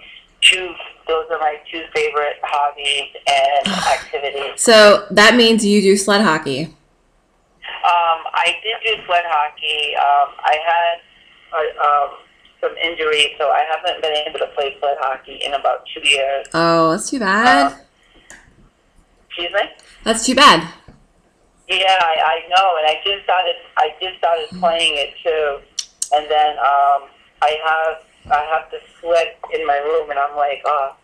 [0.51, 0.75] two
[1.07, 4.61] those are my two favorite hobbies and activities.
[4.61, 6.65] So that means you do sled hockey.
[6.65, 9.95] Um, I did do sled hockey.
[9.97, 10.97] Um, I had
[11.53, 12.11] uh, um,
[12.61, 16.47] some injuries, so I haven't been able to play sled hockey in about two years.
[16.55, 17.81] Oh, that's too bad.
[19.29, 19.61] Excuse me?
[20.05, 20.73] That's too bad.
[21.69, 23.57] Yeah, I, I know, and I just started.
[23.77, 25.61] I just started playing it too,
[26.15, 27.09] and then um,
[27.43, 30.97] I have I have to sweat in my room, and I'm like, oh.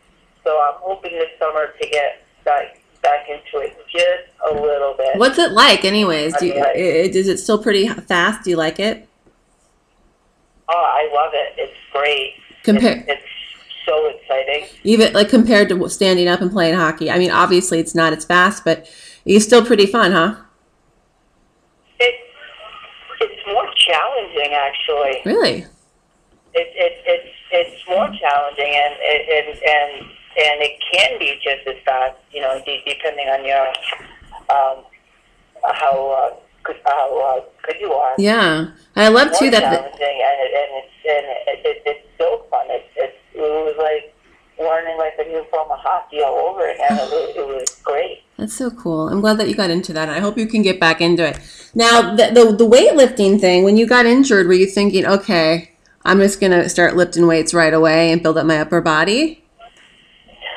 [0.44, 5.16] So I'm hoping this summer to get back back into it just a little bit.
[5.18, 6.34] What's it like, anyways?
[6.38, 8.44] Do you, i- is it still pretty fast?
[8.44, 9.06] Do you like it?
[10.68, 11.54] Oh, I love it.
[11.58, 12.34] It's great.
[12.62, 13.22] Compare It's, it's
[13.86, 14.66] so exciting.
[14.84, 17.10] even like compared to standing up and playing hockey.
[17.10, 18.88] I mean, obviously it's not as fast, but
[19.24, 20.36] it's still pretty fun, huh?
[21.98, 22.14] It
[23.20, 25.20] it's more challenging actually.
[25.26, 25.66] Really?
[26.52, 31.66] It, it it's it's more challenging and it, and and and it can be just
[31.66, 32.16] as fast.
[32.32, 33.66] You know, de- depending on your
[34.50, 34.84] um,
[35.64, 38.14] how uh, how uh, good you are.
[38.18, 38.70] Yeah.
[38.96, 39.60] I love too that.
[39.60, 42.66] challenging and, it, and it's and it, it, it's so fun.
[42.68, 44.14] It, it, it was like
[44.58, 46.92] learning like a new form of hockey all over again.
[46.92, 48.22] It was, it was great.
[48.36, 49.08] That's so cool.
[49.08, 50.08] I'm glad that you got into that.
[50.08, 51.38] I hope you can get back into it.
[51.74, 55.69] Now, the, the, the weightlifting thing, when you got injured, were you thinking, okay,
[56.04, 59.44] I'm just going to start lifting weights right away and build up my upper body?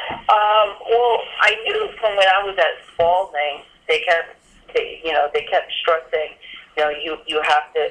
[0.10, 4.38] Um, well, I knew from when I was at Spaulding, they kept,
[4.74, 6.30] they, you know, they kept stressing,
[6.78, 7.90] you know, you you have to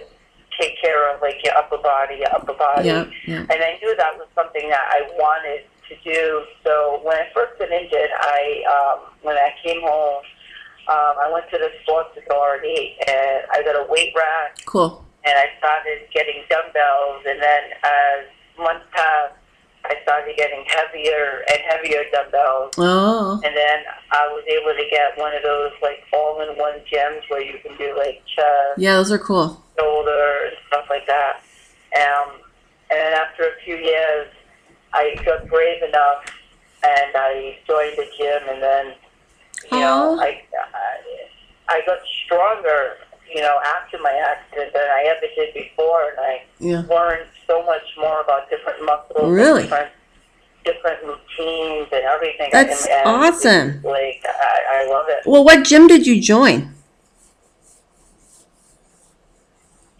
[0.59, 3.41] take care of like your upper body, your upper body, Yeah, yeah.
[3.41, 6.43] and I knew that was something that I wanted to do.
[6.65, 10.23] So when I first got injured, I um, when I came home,
[10.89, 15.05] um, I went to the Sports Authority and I got a weight rack Cool.
[15.25, 18.27] And I started getting dumbbells, and then as
[18.59, 19.35] months passed,
[19.85, 23.79] I started getting heavier and heavier dumbbells, Oh, and then
[24.13, 27.95] I was able to get one of those like all-in-one gyms where you can do
[27.97, 29.63] like chest, yeah, those are cool.
[29.79, 31.43] shoulder, and stuff like that.
[31.97, 32.31] Um,
[32.91, 34.29] and then after a few years,
[34.93, 36.25] I got brave enough,
[36.85, 38.95] and I joined the gym, and then
[39.73, 42.97] you know I, I I got stronger.
[43.35, 46.83] You know, after my accident than I ever did before, and I Yeah.
[46.89, 49.63] learned so much more about different muscles, and Really?
[49.63, 49.91] different,
[50.65, 52.51] different routines, and everything.
[52.53, 53.81] That's and, and awesome.
[53.83, 55.25] Like I, I love it.
[55.27, 56.75] Well, what gym did you join?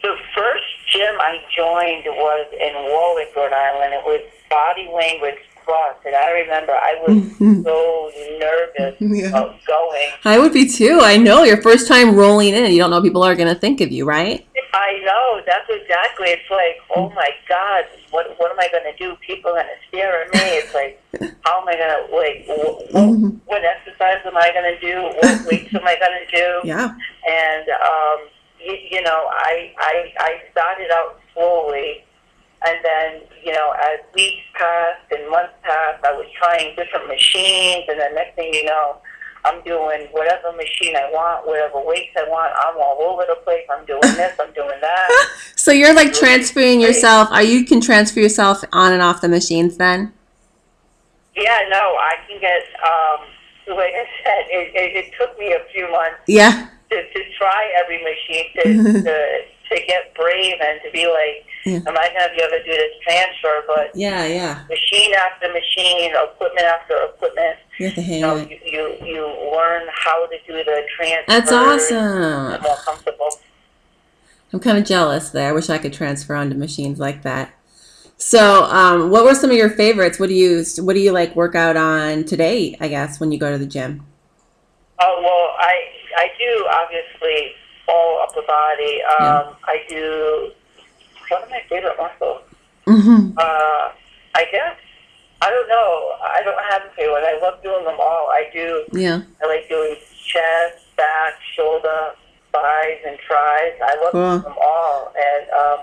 [0.03, 3.95] The first gym I joined was in Warwick, Rhode Island.
[3.95, 9.29] It was Body Language Plus, and I remember I was so nervous Yeah.
[9.29, 10.09] about going.
[10.25, 10.99] I would be too.
[11.03, 12.71] I know your first time rolling in.
[12.73, 14.47] You don't know people are going to think of you, right?
[14.75, 16.29] I know that's exactly.
[16.31, 19.15] It's like, oh my God, what what am I going to do?
[19.27, 20.41] People are going to stare at me.
[20.59, 21.01] It's like,
[21.45, 22.47] how am I going to like?
[22.49, 25.03] What, what exercise am I going to do?
[25.03, 26.69] What weights am I going to do?
[26.69, 26.95] Yeah.
[27.29, 28.19] and um,
[28.65, 32.05] you, you know, I, I I started out slowly,
[32.67, 36.03] and then you know, as weeks passed and months passed,
[36.63, 38.97] Trying different machines, and then next thing you know,
[39.45, 42.53] I'm doing whatever machine I want, whatever weights I want.
[42.65, 43.65] I'm all over the place.
[43.71, 44.35] I'm doing this.
[44.41, 45.29] I'm doing that.
[45.55, 47.29] So you're like transferring yourself.
[47.31, 50.13] Are you can transfer yourself on and off the machines then?
[51.37, 52.63] Yeah, no, I can get.
[52.83, 53.29] Um,
[53.77, 56.69] like I said, it, it, it took me a few months Yeah.
[56.91, 59.43] to, to try every machine to, to
[59.77, 61.81] to get brave and to be like, Yeah.
[61.87, 63.63] am I going to be able to do this transfer?
[63.67, 64.65] But Yeah, yeah.
[64.69, 69.23] machine after machine, equipment after equipment, You have to you hang know, you, you you
[69.55, 71.25] learn how to do the transfer.
[71.29, 72.63] That's awesome.
[72.63, 73.31] More comfortable.
[74.53, 75.49] I'm kind of jealous there.
[75.49, 77.55] I wish I could transfer onto machines like that.
[78.19, 80.21] So, um, what were some of your favorites?
[80.21, 82.77] What do you what do you like work out on today?
[82.81, 84.07] I guess when you go to the gym.
[85.01, 85.75] Oh well, I
[86.17, 87.53] I do obviously
[87.89, 89.03] all upper body.
[89.19, 90.51] Um, I do.
[91.29, 92.43] What are my favorite muscles?
[92.87, 93.39] Mm-hmm.
[93.39, 93.93] Uh,
[94.35, 94.77] I guess
[95.43, 96.13] I don't know.
[96.23, 97.25] I don't have a favorite.
[97.27, 98.29] I love doing them all.
[98.31, 98.85] I do.
[98.93, 99.23] Yeah.
[99.43, 102.13] I like doing chest, back, shoulder,
[102.53, 103.73] thighs, and tries.
[103.83, 104.31] I love Cool.
[104.31, 105.13] doing them all.
[105.17, 105.79] And um,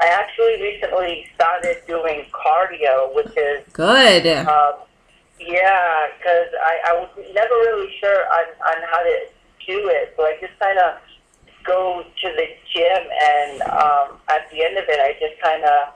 [0.00, 4.26] I actually recently started doing cardio, which is Good.
[4.26, 4.74] um,
[5.40, 9.26] yeah, because I, I was never really sure on, on how to
[9.66, 10.12] do it.
[10.16, 10.98] So I just kind of
[11.68, 15.94] go to the gym, and um, at the end of it, I just kind of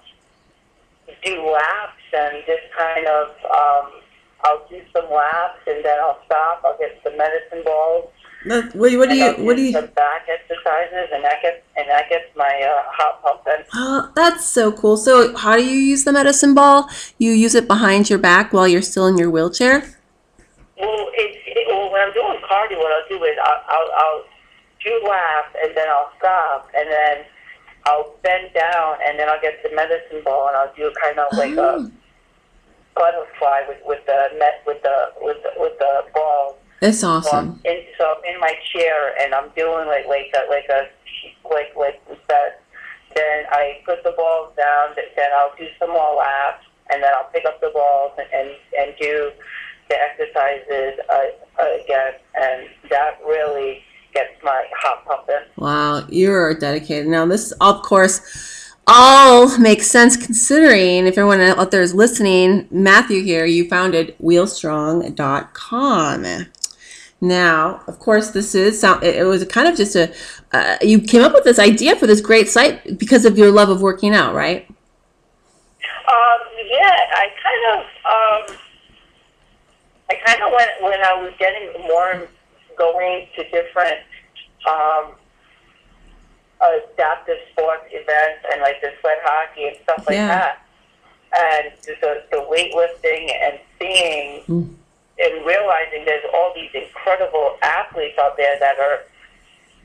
[1.24, 4.02] do laps and just kind of um,
[4.44, 6.62] I'll do some laps, and then I'll stop.
[6.64, 8.10] I'll get some medicine balls.
[8.44, 9.72] What, what do you I'll what do you?
[9.72, 13.64] some back exercises, and that gets and that gets my uh, heart pumping.
[13.74, 14.96] Oh, that's so cool.
[14.96, 16.88] So, how do you use the medicine ball?
[17.18, 19.80] You use it behind your back while you're still in your wheelchair.
[20.78, 24.24] Well, it, it, well, when I'm doing cardio, what I'll do is I'll, I'll, I'll
[24.84, 27.24] do laps and then I'll stop and then
[27.84, 31.26] I'll bend down and then I'll get the medicine ball and I'll do kind of
[31.36, 31.86] like Oh.
[31.86, 31.90] a
[32.94, 36.58] butterfly with, with the net with the with the, with the ball.
[36.80, 37.60] That's So I'm awesome.
[37.64, 40.88] in so I'm in my chair and I'm doing like like a like a
[41.48, 42.60] like like that.
[43.14, 44.94] Then I put the balls down.
[44.96, 48.50] Then I'll do some more laps and then I'll pick up the balls and and,
[48.78, 49.30] and do
[49.88, 52.14] the exercises uh, again.
[52.34, 55.42] And that really gets my heart pumping.
[55.56, 57.08] Wow, you're dedicated.
[57.08, 58.22] Now, this, of course,
[58.86, 66.46] all makes sense considering if everyone out there is listening, Matthew here, you founded wheelstrong.com.
[67.20, 68.82] Now, of course, this is.
[68.82, 70.12] It it was kind of just a.
[70.52, 73.68] Uh, you came up with this idea for this great site because of your love
[73.68, 74.66] of working out, right?
[74.68, 74.76] Um,
[76.68, 78.42] yeah, I kind of, um,
[80.10, 82.26] I kind of went when I was getting more
[82.76, 83.98] going to different
[84.68, 85.12] um,
[86.60, 90.28] adaptive sports events and like the sled hockey and stuff like Yeah.
[90.28, 90.58] that.
[91.34, 94.74] and the, the weightlifting and seeing Mm.
[95.18, 99.00] and realizing there's all these incredible athletes out there that are,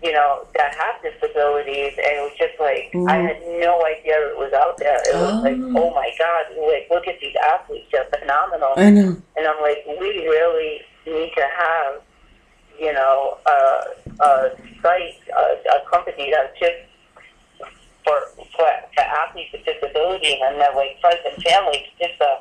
[0.04, 3.28] you know, that have disabilities, and it was just like I Mhm.
[3.28, 4.98] had no idea it was out there.
[4.98, 5.84] It was like, Oh.
[5.88, 8.74] oh my god, like look at these athletes, they're phenomenal.
[8.76, 9.16] I know.
[9.38, 12.02] And I'm like, we really need to have,
[12.80, 15.42] you know, a, a site, a,
[15.78, 16.76] a company that's just
[18.04, 18.20] for,
[18.56, 22.38] for, for athletes with disabilities and their like friends and families just to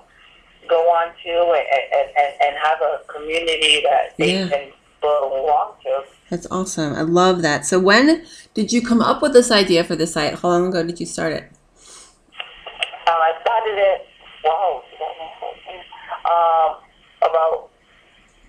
[0.69, 4.49] go on to and, and, and have a community that they Yeah.
[4.49, 6.05] can belong to.
[6.31, 6.95] That's awesome.
[6.95, 7.65] I love that.
[7.67, 10.35] So when did you come up with this idea for the site?
[10.41, 11.45] How long ago did you start it?
[13.07, 14.07] Um, I started it,
[14.45, 14.83] wow,
[16.27, 16.77] um,
[17.23, 17.71] about,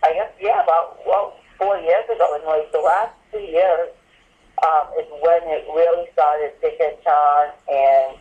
[0.04, 2.36] I guess, yeah, about, well, four years ago.
[2.36, 3.89] And like the last two years
[4.65, 8.17] um, is when it really started to catch on and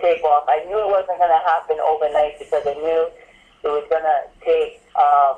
[0.00, 0.44] take off.
[0.48, 3.08] I knew it wasn't going to happen overnight because I knew
[3.64, 5.36] it was going to take, um,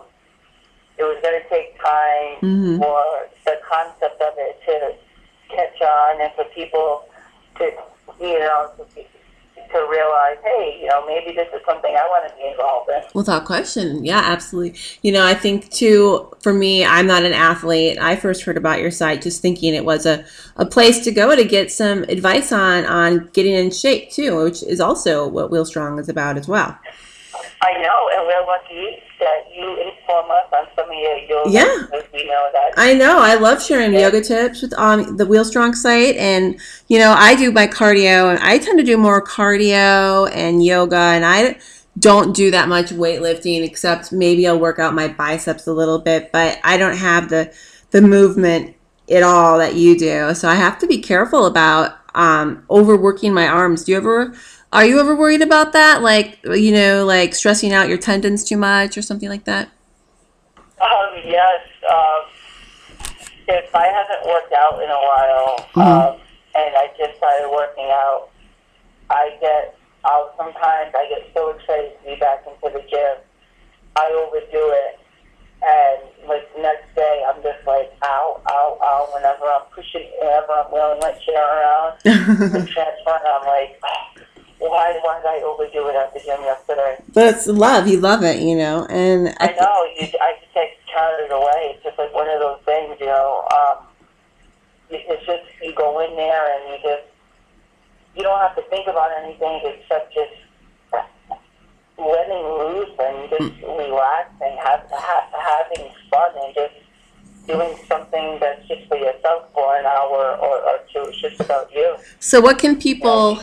[0.99, 2.79] it was going to take time Mhm.
[2.83, 4.95] for the concept of it to
[5.55, 7.05] catch on and for people
[7.59, 7.73] to,
[8.21, 9.05] you know, to,
[9.71, 13.03] to realize, hey, you know, maybe this is something I want to be involved in.
[13.15, 14.05] Without question.
[14.05, 14.79] Yeah, absolutely.
[15.03, 17.99] You know, I think too, for me, I'm not an athlete.
[17.99, 20.25] I first heard about your site just thinking it was a,
[20.57, 24.63] a place to go to get some advice on on getting in shape too, which
[24.63, 26.79] is also what Wheel Strong is about as well.
[27.63, 31.87] I know, and we're lucky that you inform us on some of your yoga Yeah.
[32.13, 32.73] we know that.
[32.77, 33.19] I know.
[33.19, 34.01] I love sharing Yeah.
[34.01, 38.31] yoga tips with um, the Wheel Strong site, and you know, I do my cardio,
[38.31, 41.59] and I tend to do more cardio and yoga, and I
[41.99, 46.31] don't do that much weightlifting, except maybe I'll work out my biceps a little bit,
[46.33, 47.53] but I don't have the
[47.91, 48.75] the movement
[49.11, 50.35] at all that you do.
[50.35, 53.85] So I have to be careful about um, overworking my arms.
[53.85, 54.35] Do you ever?
[54.73, 56.03] Are you ever worried about that?
[56.03, 59.71] Like, you know, like stressing out your tendons too much or something like that?
[60.81, 62.21] Um, yes, um,
[63.49, 65.83] if I haven't worked out in a while, Mhm.
[65.83, 66.21] um,
[66.55, 68.29] and I just started working out,
[69.11, 73.17] I get, I'll sometimes I get so excited to be back into the gym,
[73.97, 75.01] I overdo it,
[75.63, 80.53] and like the next day I'm just like, ow, ow, ow, whenever I'm pushing, whenever
[80.53, 84.18] I'm wheeling my chair around, the transfer, and I'm like, oh,
[84.59, 87.03] why, why did I overdo it at the gym yesterday?
[87.13, 87.87] But it's love.
[87.87, 88.87] You love it, you know.
[88.91, 89.87] And I know.
[89.99, 91.75] You, I just get carried away.
[91.75, 93.47] It's just like one of those things, you know.
[93.53, 93.87] Um,
[94.91, 97.09] it's just you go in there and you just
[98.17, 100.33] you don't have to think about anything except just
[101.99, 106.75] letting loose and just relaxing, have, ha- having fun, and just
[107.47, 111.09] doing something that's just for yourself for an hour or, or two.
[111.09, 111.97] It's just about you.
[112.19, 113.41] so, what can people?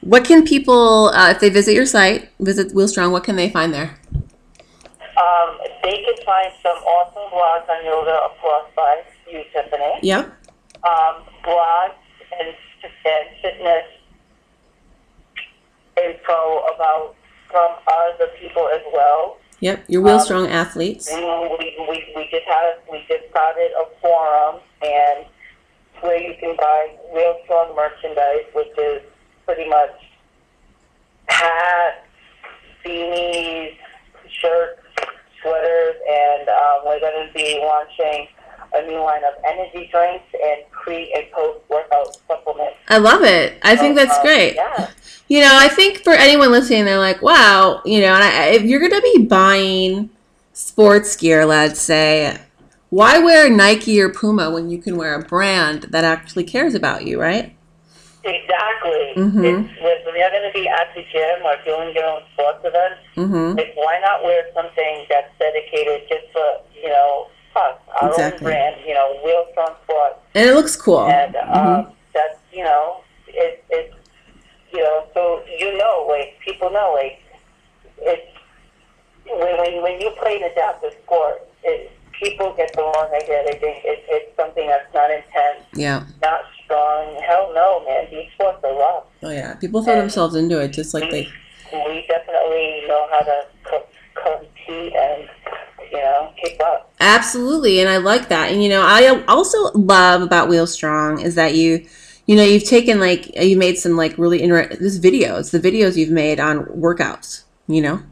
[0.00, 3.12] What can people, uh, if they visit your site, visit Wheel Strong?
[3.12, 3.98] What can they find there?
[4.14, 9.98] Um, they can find some awesome blogs on yoga, of course, by you, Tiffany.
[10.02, 10.26] Yep.
[10.86, 11.94] um, blogs
[12.38, 12.48] and,
[13.04, 13.84] and fitness
[15.96, 17.16] info about
[17.50, 19.38] from other people as well.
[19.60, 19.84] Yep.
[19.88, 21.10] Your Wheel Um, Strong athletes.
[21.12, 25.26] We, we, we, just had we just started a forum and
[26.00, 29.02] where you can buy Wheel Strong merchandise, which is
[29.48, 29.96] pretty much
[31.26, 32.04] hats,
[32.84, 33.74] beanies,
[34.28, 34.82] shirts,
[35.40, 38.28] sweaters, and um, we're going to be launching
[38.74, 42.76] a new line of energy drinks and pre and post workout supplements.
[42.88, 43.58] I love it.
[43.62, 44.56] I think that's um, great.
[44.56, 44.90] Yeah.
[45.28, 48.64] You know, I think for anyone listening, they're like, wow, you know, and I, if
[48.64, 50.10] you're going to be buying
[50.52, 52.38] sports gear, let's say,
[52.90, 57.06] why wear Nike or Puma when you can wear a brand that actually cares about
[57.06, 57.54] you, right?
[58.28, 59.12] Exactly.
[59.16, 59.44] Mhm.
[59.44, 63.00] It's, if you're going to be at the gym or doing your own sports events,
[63.16, 63.56] Mm-hmm.
[63.58, 68.38] like, why not wear something that's dedicated just for, you know, us, our Exactly.
[68.38, 70.18] own brand, you know, Wheel Strong Sports.
[70.34, 71.06] And it looks cool.
[71.08, 71.92] And um, Mhm.
[72.14, 73.94] that's, you know, it, it's,
[74.72, 77.20] you know, so you know, like, people know, like,
[77.98, 78.30] it's,
[79.26, 83.42] when, when, when you play an adaptive sport, it, people get the wrong idea.
[83.46, 86.02] They think it, it's something that's not intense, Yeah.
[86.22, 87.20] not strong.
[87.26, 88.06] Hell no, man.
[88.10, 89.04] These sports are rough.
[89.22, 89.54] Oh, yeah.
[89.54, 91.28] People throw themselves into it just like they.
[91.72, 95.28] we definitely know how to co- compete and
[95.90, 96.92] you know keep up.
[97.00, 98.52] Absolutely, and I like that.
[98.52, 101.86] And you know, I also love about Wheel Strong is that you,
[102.26, 105.96] you know, you've taken like you made some like really inter- this videos, the videos
[105.96, 107.44] you've made on workouts.
[107.66, 108.02] You know.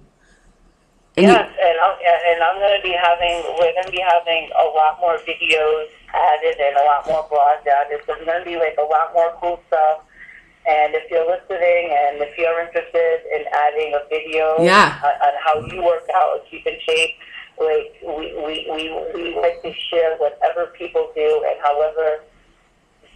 [1.19, 1.97] And you- and I'm
[2.29, 5.87] and I'm going to be having we're going to be having a lot more videos
[6.17, 8.01] added and a lot more blogs added.
[8.07, 10.01] So there's going to be like a lot more cool stuff.
[10.67, 14.99] And if you're listening and if you're interested in adding a video Yeah.
[15.05, 17.15] on, on how you work out or keep in shape,
[17.61, 18.83] like we, we, we,
[19.15, 22.21] we like to share whatever people do and however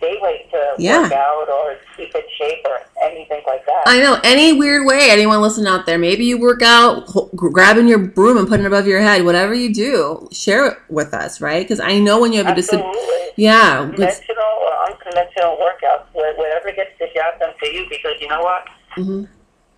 [0.01, 1.03] they like to Yeah.
[1.03, 3.83] work out or keep in shape or anything like that.
[3.87, 5.99] I know any weird way anyone listening out there.
[5.99, 9.25] Maybe you work out grabbing your broom and putting it above your head.
[9.25, 11.63] Whatever you do, share it with us, right?
[11.65, 12.99] Because I know when you have a disability.
[13.37, 18.41] Yeah, Conventional or unconventional workouts, whatever gets the job done for you, because you know
[18.43, 18.67] what?
[18.97, 19.29] mhm.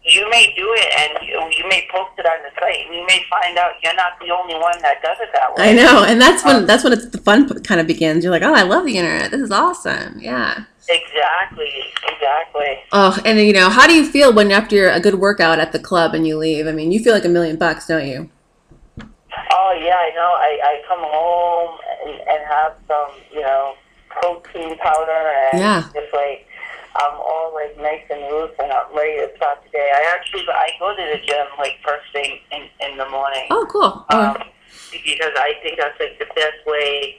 [0.04, 3.06] You may do it and you, you may post it on the site, and you
[3.06, 5.70] may find out you're not the only one that does it that way.
[5.70, 8.24] I know, and that's when um, that's when it's the fun kind of begins.
[8.24, 9.30] You're like, oh, I love the internet.
[9.30, 10.18] This is awesome.
[10.18, 10.64] Yeah.
[10.88, 11.70] Exactly,
[12.02, 12.80] exactly.
[12.90, 15.78] Oh, and you know, how do you feel when after a good workout at the
[15.78, 16.66] club and you leave?
[16.66, 18.28] I mean, you feel like a million bucks, don't you?
[18.98, 20.32] Oh yeah, I know.
[20.36, 23.74] I, I come home and, and have some, you know,
[24.08, 25.82] protein powder and Yeah.
[25.94, 26.46] just like
[26.94, 29.90] I'm all like nice and loose and I'm ready to start the day.
[29.94, 33.46] I actually I go to the gym like first thing in, in the morning.
[33.50, 34.04] Oh, cool.
[34.10, 34.36] Um,
[34.92, 37.16] because I think that's like the best way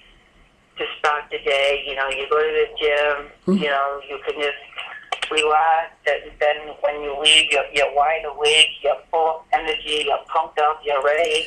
[0.78, 1.84] to start the day.
[1.88, 3.61] You know, you go to the gym, Mhm.
[3.61, 8.69] you know, you can just relax, and then when you leave, you're, you're wide awake,
[8.84, 11.45] you're full of energy, you're pumped up, you're ready,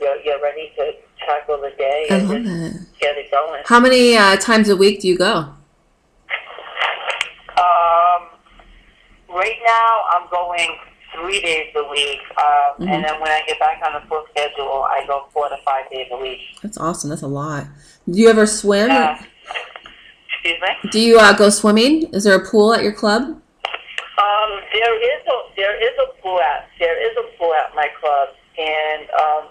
[0.00, 0.92] you're, you're ready to
[1.26, 3.00] tackle the day I and love just it.
[3.00, 3.62] get it going.
[3.66, 5.48] How many uh, times a week do you go?
[7.58, 8.28] Um,
[9.28, 10.76] right now, I'm going
[11.14, 12.94] three days a week, um, Mhm.
[12.94, 15.88] and then when I get back on the full schedule, I go four to five
[15.90, 16.40] days a week.
[16.62, 17.10] That's awesome.
[17.10, 17.64] That's a lot.
[18.10, 18.90] Do you ever swim?
[18.90, 19.16] Uh,
[20.28, 20.90] excuse me.
[20.90, 22.12] Do you uh, go swimming?
[22.12, 23.22] Is there a pool at your club?
[23.22, 27.88] Um, there is a there is a pool at there is a pool at my
[28.00, 28.28] club,
[28.58, 29.42] and um,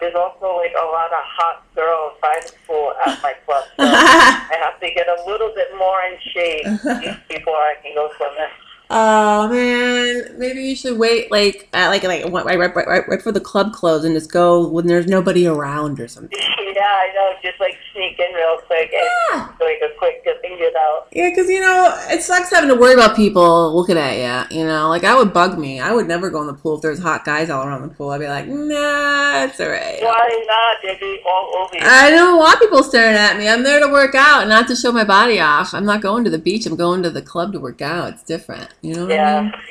[0.00, 3.64] there's also like a lot of hot girls by the pool at my club.
[3.76, 6.64] So I have to get a little bit more in shape
[7.28, 8.52] before I can go swimming.
[8.88, 13.22] Oh man, maybe you should wait like at like like right right right right, right
[13.22, 16.38] for the club close and just go when there's nobody around or something.
[16.40, 17.32] yeah, I know.
[17.42, 19.48] Just like sneak in real quick and Yeah.
[19.66, 21.08] Like a quick it out.
[21.12, 24.16] Yeah, because you know it sucks having to worry about people looking at
[24.50, 24.58] you.
[24.58, 25.80] You know, like I would bug me.
[25.80, 28.10] I would never go in the pool if there's hot guys all around the pool.
[28.10, 30.02] I'd be like, nah, it's alright.
[30.02, 30.76] Why not?
[30.82, 31.80] They'd be all over you.
[31.82, 33.48] I don't want people staring at me.
[33.48, 35.74] I'm there to work out, not to show my body off.
[35.74, 36.66] I'm not going to the beach.
[36.66, 38.14] I'm going to the club to work out.
[38.14, 38.72] It's different.
[38.82, 39.52] You know what I mean?
[39.52, 39.62] yeah,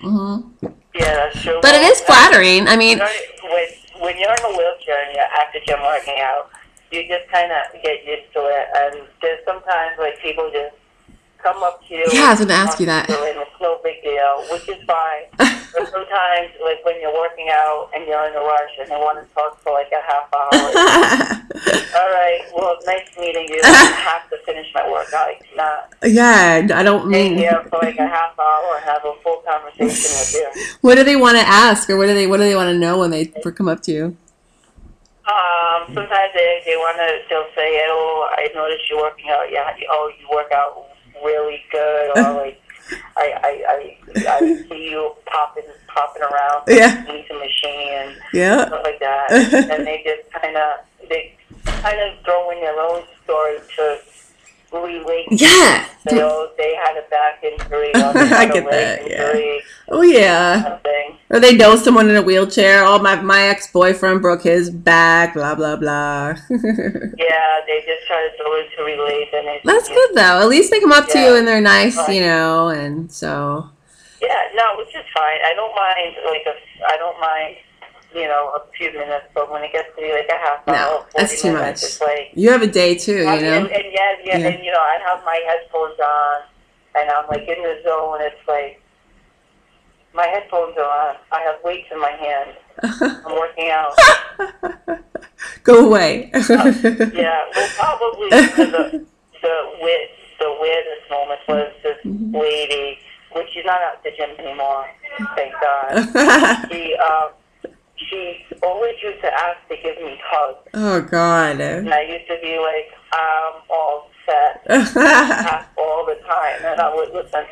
[0.00, 1.58] hmm yeah, that's true.
[1.62, 2.68] But it is flattering.
[2.68, 3.66] I mean, when
[4.00, 6.50] when you're in a wheelchair and you're at the gym working out,
[6.92, 8.66] you just kind of get used to it.
[8.76, 10.76] And there's sometimes like people just
[11.42, 12.06] come up to you.
[12.12, 13.10] Yeah, I was gonna ask you that.
[13.10, 15.26] And it's no big deal, which is fine.
[15.36, 19.18] but sometimes, like when you're working out and you're in a rush and they want
[19.18, 20.52] to talk for like a half hour.
[21.98, 23.60] All right, well, nice meeting you.
[23.64, 23.68] I
[24.12, 25.28] have to finish my workout.
[25.28, 27.36] I cannot yeah, I don't mean.
[27.36, 30.64] here for like a half hour and have a full conversation with you.
[30.80, 32.78] What do they want to ask, or what do they what do they want to
[32.78, 34.16] know when they come up to you?
[35.22, 39.46] Um, sometimes they, they want to, they'll say, oh, I noticed you're working out.
[39.50, 40.86] Yeah, oh, you work out
[41.24, 42.10] really good.
[42.10, 42.60] Or like,
[43.16, 43.96] I, I, I,
[44.28, 46.98] I see you popping, popping around Yeah.
[47.06, 48.66] into the machine and Yeah.
[48.66, 49.30] stuff like that.
[49.70, 53.98] and they just kind of, they kind of throw in their own story to
[54.80, 55.26] relate.
[55.30, 55.86] Yeah.
[56.10, 59.60] Oh, they had a back injury I get that, yeah.
[59.88, 60.78] Oh yeah.
[61.30, 62.84] Or they know someone in a wheelchair.
[62.84, 65.34] Oh my my ex boyfriend broke his back.
[65.34, 66.34] Blah blah blah.
[66.50, 69.28] Yeah, they just try to throw it to relate.
[69.32, 70.40] And it's, That's good though.
[70.42, 73.68] At least they come up to you and they're nice, you know, and so
[74.20, 75.38] Yeah, no, which is fine.
[75.44, 76.54] I don't mind like a,
[76.92, 77.56] I don't mind,
[78.14, 80.72] you know, a few minutes, but when it gets to be like a half No,
[80.74, 81.90] hour, 40 that's too minutes, much.
[81.90, 83.52] it's like, you have a day too, you and, know.
[83.58, 84.48] and, and yeah, yeah, Yeah.
[84.48, 86.42] and you know, I have my headphones on,
[87.00, 88.18] and I'm like in the zone.
[88.20, 88.80] It's like
[90.14, 91.16] my headphones are on.
[91.32, 92.50] I have weights in my hand.
[93.26, 93.94] I'm working out.
[95.64, 96.30] Go away.
[96.32, 99.06] Yeah, well, probably the
[99.42, 100.08] the weird,
[100.38, 102.34] the weirdest moment was this Mm-hmm.
[102.36, 102.98] lady,
[103.34, 104.86] which she's not at the gym anymore.
[105.36, 106.68] Thank God.
[106.70, 107.30] she um
[108.12, 110.68] she always used to ask to give me hugs.
[110.74, 111.60] oh God.
[111.60, 114.62] And I used to be like, I'm all set
[115.78, 117.44] all the time and I would listen,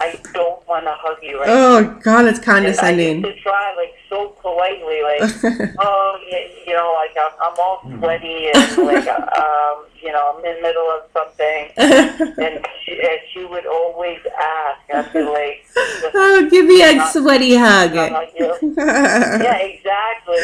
[0.00, 1.54] I don't wanna hug you right now.
[1.78, 3.22] oh God, it's And I condescending.
[3.24, 7.80] used to try like so politely, like, oh, you, you know, like I'm, I'm all
[7.98, 11.70] sweaty and like, um, you know, I'm in the middle of something.
[12.44, 15.64] And she, and she would always ask, I'd be like,
[16.14, 17.94] oh, give me a sweaty hug.
[17.94, 20.34] Like, yeah, yeah, exactly.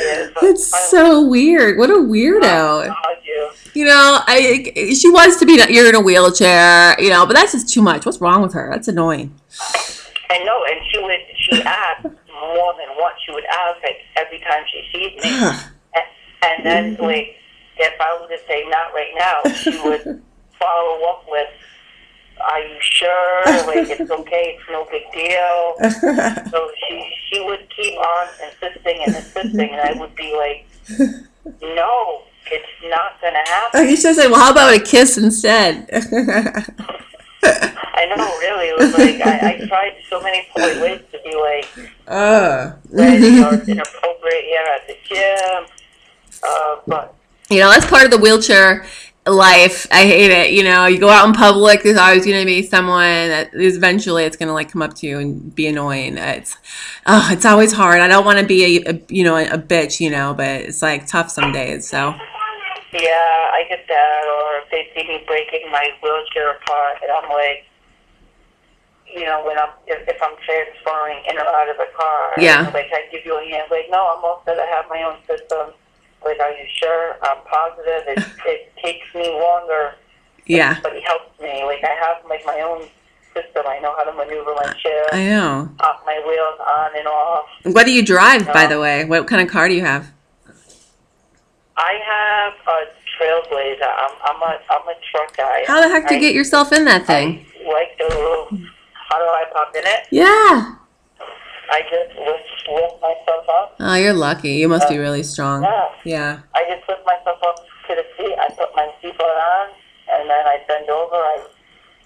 [0.42, 1.78] It's so weird.
[1.78, 2.94] What a weirdo.
[3.24, 3.50] you.
[3.74, 5.62] you know, I she wants to be.
[5.68, 8.06] You're in a wheelchair, you know, but that's just too much.
[8.06, 8.70] What's wrong with her?
[8.70, 9.34] That's annoying.
[10.30, 13.16] I know, and she would she asked more than once.
[13.26, 15.30] She would ask like every time she sees me,
[15.94, 16.06] and,
[16.42, 17.36] and then like
[17.80, 20.22] if I were to say not right now, she would
[20.58, 21.48] follow up with,
[22.40, 23.42] "Are you sure?
[23.66, 24.58] Like it's okay.
[24.58, 29.98] It's no big deal." So she she would keep on insisting and insisting, and I
[29.98, 30.66] would be like,
[31.62, 35.88] "No, it's not gonna happen." You should say, well, how about a kiss instead?
[37.42, 38.68] I know, really.
[38.68, 41.66] It was like I, I tried so many polite ways to be like,
[42.08, 42.72] uh.
[42.90, 45.66] ready or inappropriate here at the gym,
[46.42, 47.14] uh, but
[47.50, 48.86] you know, that's part of the wheelchair
[49.26, 49.86] life.
[49.90, 50.52] I hate it.
[50.52, 53.76] You know, you go out in public, there's always going to be someone that is
[53.76, 56.16] eventually it's going to like come up to you and be annoying.
[56.16, 56.56] It's,
[57.06, 58.00] oh, it's always hard.
[58.00, 60.82] I don't want to be a, a you know a bitch, you know, but it's
[60.82, 61.88] like tough some days.
[61.88, 62.14] So
[62.92, 64.22] yeah, I get that.
[64.26, 67.66] Or if they see me breaking my wheelchair apart, and I'm like,
[69.06, 72.70] you know, when I'm if, if I'm transferring in or out of the car, Yeah.
[72.72, 74.58] like I give you a hand, like no, I'm all set.
[74.58, 75.74] I have my own system.
[76.24, 77.16] Like, are you sure?
[77.22, 78.02] I'm positive.
[78.08, 79.94] It it takes me longer,
[80.46, 81.64] yeah, but it helps me.
[81.64, 82.88] Like I have like my own
[83.34, 83.64] system.
[83.66, 85.70] I know how to maneuver my chair, I know.
[85.78, 87.46] pop my wheels on and off.
[87.64, 89.04] What do you drive, by the way?
[89.04, 90.12] What kind of car do you have?
[91.76, 93.82] I have a Trailblazer.
[93.82, 95.64] I'm I'm a I'm a truck guy.
[95.66, 97.46] How the heck do you get yourself in that thing?
[97.64, 98.48] I like the little.
[99.08, 100.06] How do I pop in it?
[100.10, 100.76] Yeah.
[101.72, 102.89] I just lift, lift.
[103.90, 104.50] Oh, you're lucky.
[104.52, 105.64] You must be uh, really strong.
[105.64, 105.88] Yeah.
[106.04, 106.38] Yeah.
[106.54, 107.56] I just lift myself up
[107.88, 108.36] to the seat.
[108.38, 109.68] I put my seatbelt on,
[110.12, 111.16] and then I bend over.
[111.16, 111.46] I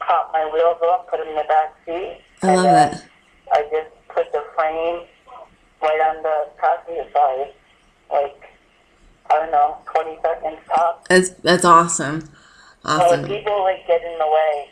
[0.00, 2.20] pop my wheels off, put them in the back seat.
[2.42, 3.04] I and love then it.
[3.52, 5.02] I just put the frame
[5.82, 7.52] right on the passenger side,
[8.10, 8.48] like
[9.30, 11.06] I don't know, 20 seconds top.
[11.08, 12.22] That's that's awesome.
[12.86, 14.68] So if people like get in the way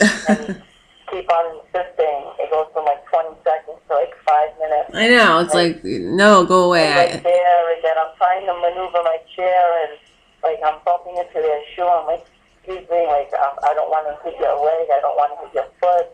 [0.28, 0.62] and
[1.10, 4.83] keep on insisting, it goes from like 20 seconds to like five minutes.
[4.94, 5.40] I know.
[5.40, 6.92] It's like no, go away.
[6.92, 9.98] I, there, and then I'm trying to maneuver my chair, and
[10.42, 11.82] like I'm bumping into their shoe.
[11.82, 12.24] I'm like,
[12.62, 14.88] excuse me, like um, I don't want to hit your leg.
[14.94, 16.06] I don't want to hit your foot.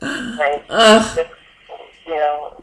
[0.38, 1.16] like, Ugh.
[1.16, 1.30] just,
[2.06, 2.62] you know,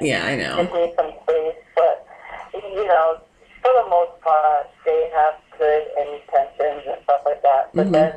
[0.00, 0.56] Yeah, I know.
[0.56, 1.56] give me some space.
[1.74, 2.06] But
[2.54, 3.18] you know,
[3.62, 7.70] for the most part, they have good intentions and stuff like that.
[7.74, 7.92] But Mhm.
[7.92, 8.12] then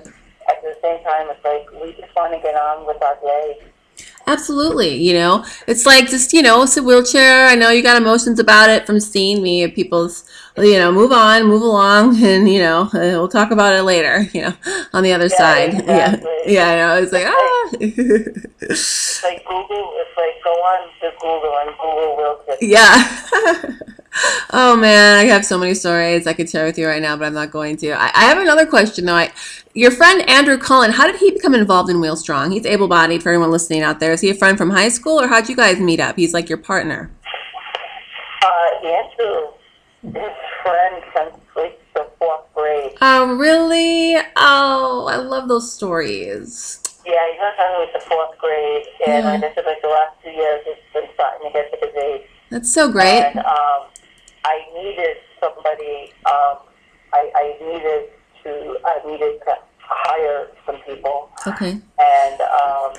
[0.50, 3.60] at the same time, it's like we just want to get on with our day.
[4.28, 4.96] Absolutely.
[4.96, 7.48] You know, it's like just you know, it's a wheelchair.
[7.48, 9.66] I know you got emotions about it from seeing me.
[9.70, 13.84] People's, you know, move on, move along, and you know, uh, we'll talk about it
[13.84, 14.28] later.
[14.34, 14.54] You know,
[14.94, 15.74] on the other Yeah, side.
[15.80, 16.30] exactly.
[16.46, 16.52] Yeah.
[16.54, 16.68] Yeah.
[16.68, 17.02] I know.
[17.04, 17.70] It's like ah.
[18.62, 19.94] It's like Google.
[19.96, 23.04] It's like go on to Google and Google will Yeah.
[24.52, 27.26] Oh man, I have so many stories I could share with you right now, but
[27.26, 27.92] I'm not going to.
[27.92, 29.16] I, I have another question though.
[29.16, 29.32] I,
[29.74, 32.52] your friend Andrew Cullen, how did he become involved in Wheel Strong?
[32.52, 33.22] He's able-bodied.
[33.22, 35.56] For anyone listening out there, is he a friend from high school, or how'd you
[35.56, 36.16] guys meet up?
[36.16, 37.12] He's like your partner.
[38.44, 39.48] Uh, Andrew,
[40.04, 40.32] his
[40.64, 42.94] friend since like the fourth grade.
[43.02, 44.16] Oh really?
[44.36, 46.82] Oh, I love those stories.
[47.06, 49.32] Yeah, he's not having with the fourth grade, and Yeah.
[49.32, 51.96] like I said, like the last two years, it's been starting to get to his
[52.04, 52.28] age.
[52.50, 53.24] That's so great.
[53.24, 53.88] And um,
[54.48, 56.14] I needed somebody.
[56.26, 56.56] Um,
[57.14, 58.10] I, I needed
[58.44, 58.78] to.
[58.86, 61.72] I needed to hire some people, Okay.
[61.72, 62.92] and um,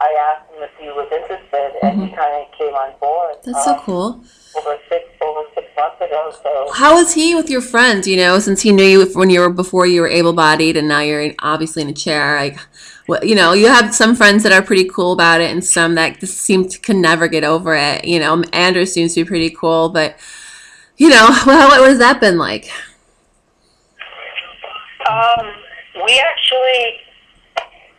[0.00, 3.36] I asked him if he was interested, and he kind of came on board.
[3.36, 3.52] Mm-hmm.
[3.52, 4.24] That's so um, cool.
[4.56, 6.72] Over six over six months ago, so.
[6.74, 8.06] How is he with your friends?
[8.06, 11.00] You know, since he knew you when you were before you were able-bodied, and now
[11.00, 12.36] you're in, obviously in a chair.
[12.36, 12.58] Like,
[13.06, 15.94] what you know, you have some friends that are pretty cool about it, and some
[15.94, 18.04] that just seem to can never get over it.
[18.04, 20.16] You know, Andrew seems to be pretty cool, but
[20.96, 22.70] you know, well, what has that been like?
[25.08, 25.52] Um,
[26.04, 26.98] we actually,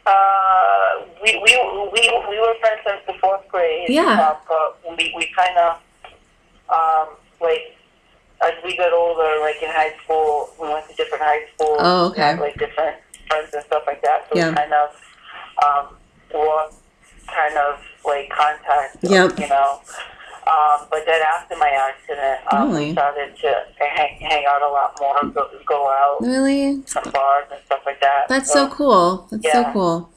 [0.06, 3.90] uh, we, we, we, we were friends since the fourth grade.
[3.90, 4.20] Yeah.
[4.20, 5.80] Uh, but we, we kind of,
[6.70, 7.78] um, like,
[8.44, 11.80] as we got older, like in high school, we went to different high schools.
[11.80, 12.22] Oh, okay.
[12.22, 12.98] Had, like, different
[13.28, 14.28] friends and stuff like that.
[14.30, 14.50] So Yeah.
[14.50, 14.90] we kind of,
[15.64, 15.98] um,
[16.34, 16.78] lost
[17.28, 19.40] kind of, like, contact, Yep.
[19.40, 19.82] you know.
[20.48, 22.94] Um, but then after my accident, um, Really?
[22.94, 26.82] started to hang, hang out a lot more, go, go out Really?
[26.86, 28.30] some bars and stuff like that.
[28.30, 29.28] That's so cool.
[29.30, 30.10] That's so cool.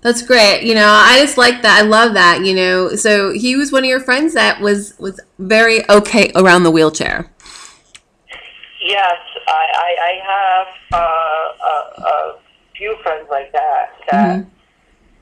[0.00, 0.62] That's great.
[0.62, 1.78] You know, I just like that.
[1.78, 2.44] I love that.
[2.44, 6.62] You know, so he was one of your friends that was was very okay around
[6.62, 7.30] the wheelchair.
[8.82, 9.16] Yes,
[9.48, 12.38] I, I, I have uh, a, a
[12.84, 14.46] few friends like that that Mhm.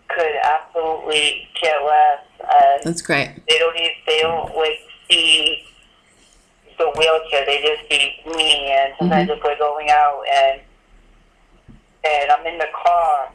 [0.08, 3.30] could absolutely care less, and That's great.
[3.48, 5.64] they don't even they don't like see
[6.78, 7.46] the wheelchair.
[7.46, 10.60] They just see me, and sometimes if we're going out and
[12.04, 13.30] and I'm in the car,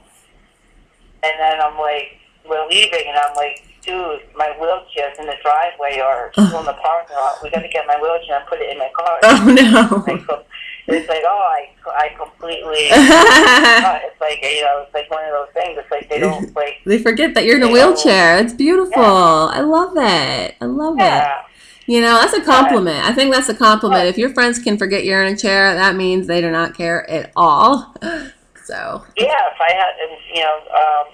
[1.23, 2.17] and then I'm like,
[2.49, 6.73] we're leaving, and I'm like, dude, my wheelchair's in the driveway or still in the
[6.73, 7.41] parking lot.
[7.41, 9.19] We got to get my wheelchair and put it in my car.
[9.23, 10.03] Oh no.
[10.07, 10.43] Like, so
[10.88, 12.89] it's like, oh, I, I completely.
[12.91, 15.77] uh, it's like you know, it's like one of those things.
[15.77, 16.75] It's like they don't like.
[16.85, 18.38] they forget that you're in a wheelchair.
[18.39, 19.01] It's beautiful.
[19.01, 19.51] Yeah.
[19.53, 20.55] I love it.
[20.61, 21.01] I love it.
[21.01, 21.41] Yeah,
[21.88, 23.03] You know, that's a compliment.
[23.05, 24.07] I think that's a compliment.
[24.07, 27.09] If your friends can forget you're in a chair, that means they do not care
[27.09, 27.93] at all.
[28.67, 29.31] So, yeah.
[29.47, 31.13] If I had, and, you know, um,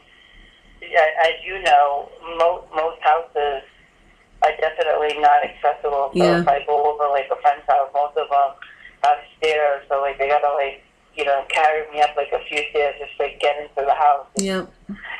[0.81, 2.09] as you know,
[2.39, 3.61] most most houses
[4.41, 6.09] are definitely not accessible.
[6.17, 6.41] So Yeah.
[6.41, 8.51] if I go over like a friend's house, most of them
[9.43, 10.83] stairs, so like they gotta like
[11.15, 14.27] you know carry me up like a few stairs just to get into the house.
[14.37, 14.71] yep.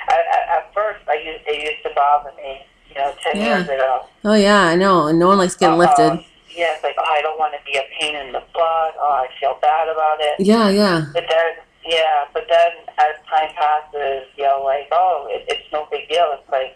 [0.09, 2.65] At, at, at first, I used it used to bother me.
[2.89, 3.57] You know, ten Yeah.
[3.57, 4.05] years ago.
[4.25, 5.07] Oh yeah, I know.
[5.07, 6.23] And no one likes getting Uh, lifted.
[6.55, 8.93] Yeah, it's like oh, I don't want to be a pain in the butt.
[9.01, 10.35] Oh, I feel bad about it.
[10.39, 11.05] Yeah, yeah.
[11.13, 11.53] But then,
[11.85, 16.29] yeah, but then as time passes, you know, like oh, it, it's no big deal.
[16.37, 16.75] It's like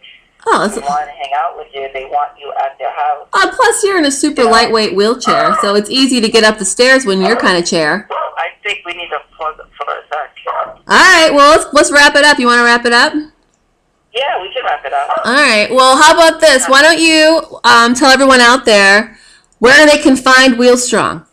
[0.49, 1.89] Oh, they want to hang out with you.
[1.93, 3.27] They want you at their house.
[3.33, 4.49] uh, plus you're in a super Yeah.
[4.51, 8.07] lightweight wheelchair, so it's easy to get up the stairs when you're kind of chair.
[8.11, 10.31] I think we need to plug for a sec.
[10.89, 12.39] All right, well let's let's wrap it up.
[12.39, 13.13] You want to wrap it up?
[14.13, 15.09] Yeah, we can wrap it up.
[15.25, 15.67] All right.
[15.69, 16.65] Well, how about this?
[16.67, 19.17] Why don't you um, tell everyone out there
[19.59, 21.25] where they can find Wheel Strong?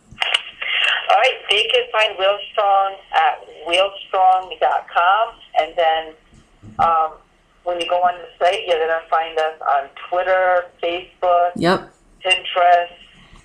[1.09, 5.29] All right, they can find Wheelstrong at wheelstrong.com,
[5.61, 6.13] and then
[6.79, 7.11] um,
[7.65, 11.91] when you go on the site, you're going to find us on Twitter, Facebook, Yep.
[12.23, 12.93] Pinterest,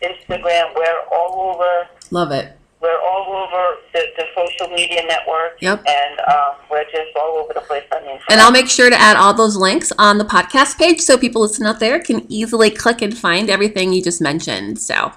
[0.03, 0.75] Instagram.
[0.77, 1.89] We're all over.
[2.11, 2.57] Love it.
[2.81, 5.59] We're all over the, the social media network.
[5.61, 5.85] Yep.
[5.87, 8.31] And um, we're just all over the place on the internet.
[8.31, 11.43] And I'll make sure to add all those links on the podcast page so people
[11.43, 14.79] listening out there can easily click and find everything you just mentioned.
[14.79, 15.13] So,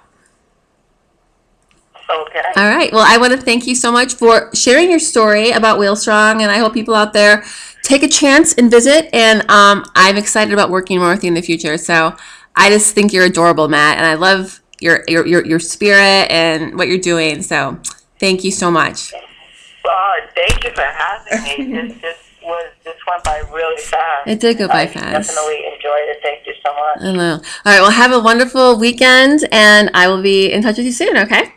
[2.09, 2.41] Okay.
[2.57, 2.91] all right.
[2.91, 6.41] Well, I want to thank you so much for sharing your story about Wheel Strong,
[6.41, 7.43] and I hope people out there
[7.83, 9.09] take a chance and visit.
[9.13, 11.77] And um, I'm excited about working more with you in the future.
[11.77, 12.15] So,
[12.55, 16.75] I just think you're adorable, Matt, and I love your your your, your spirit and
[16.77, 17.41] what you're doing.
[17.41, 17.79] So,
[18.19, 19.13] thank you so much.
[19.13, 19.91] Uh,
[20.35, 21.81] thank you for having me.
[21.89, 24.27] this, this was this went by really fast.
[24.27, 25.29] It did go by I fast.
[25.29, 26.19] definitely enjoyed it.
[26.21, 27.01] Thank you so much.
[27.01, 27.33] I know.
[27.33, 27.81] All right.
[27.81, 31.17] Well, have a wonderful weekend, and I will be in touch with you soon.
[31.17, 31.51] Okay.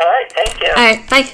[0.00, 0.68] All right, thank you.
[0.68, 1.10] All right.
[1.10, 1.30] Bye.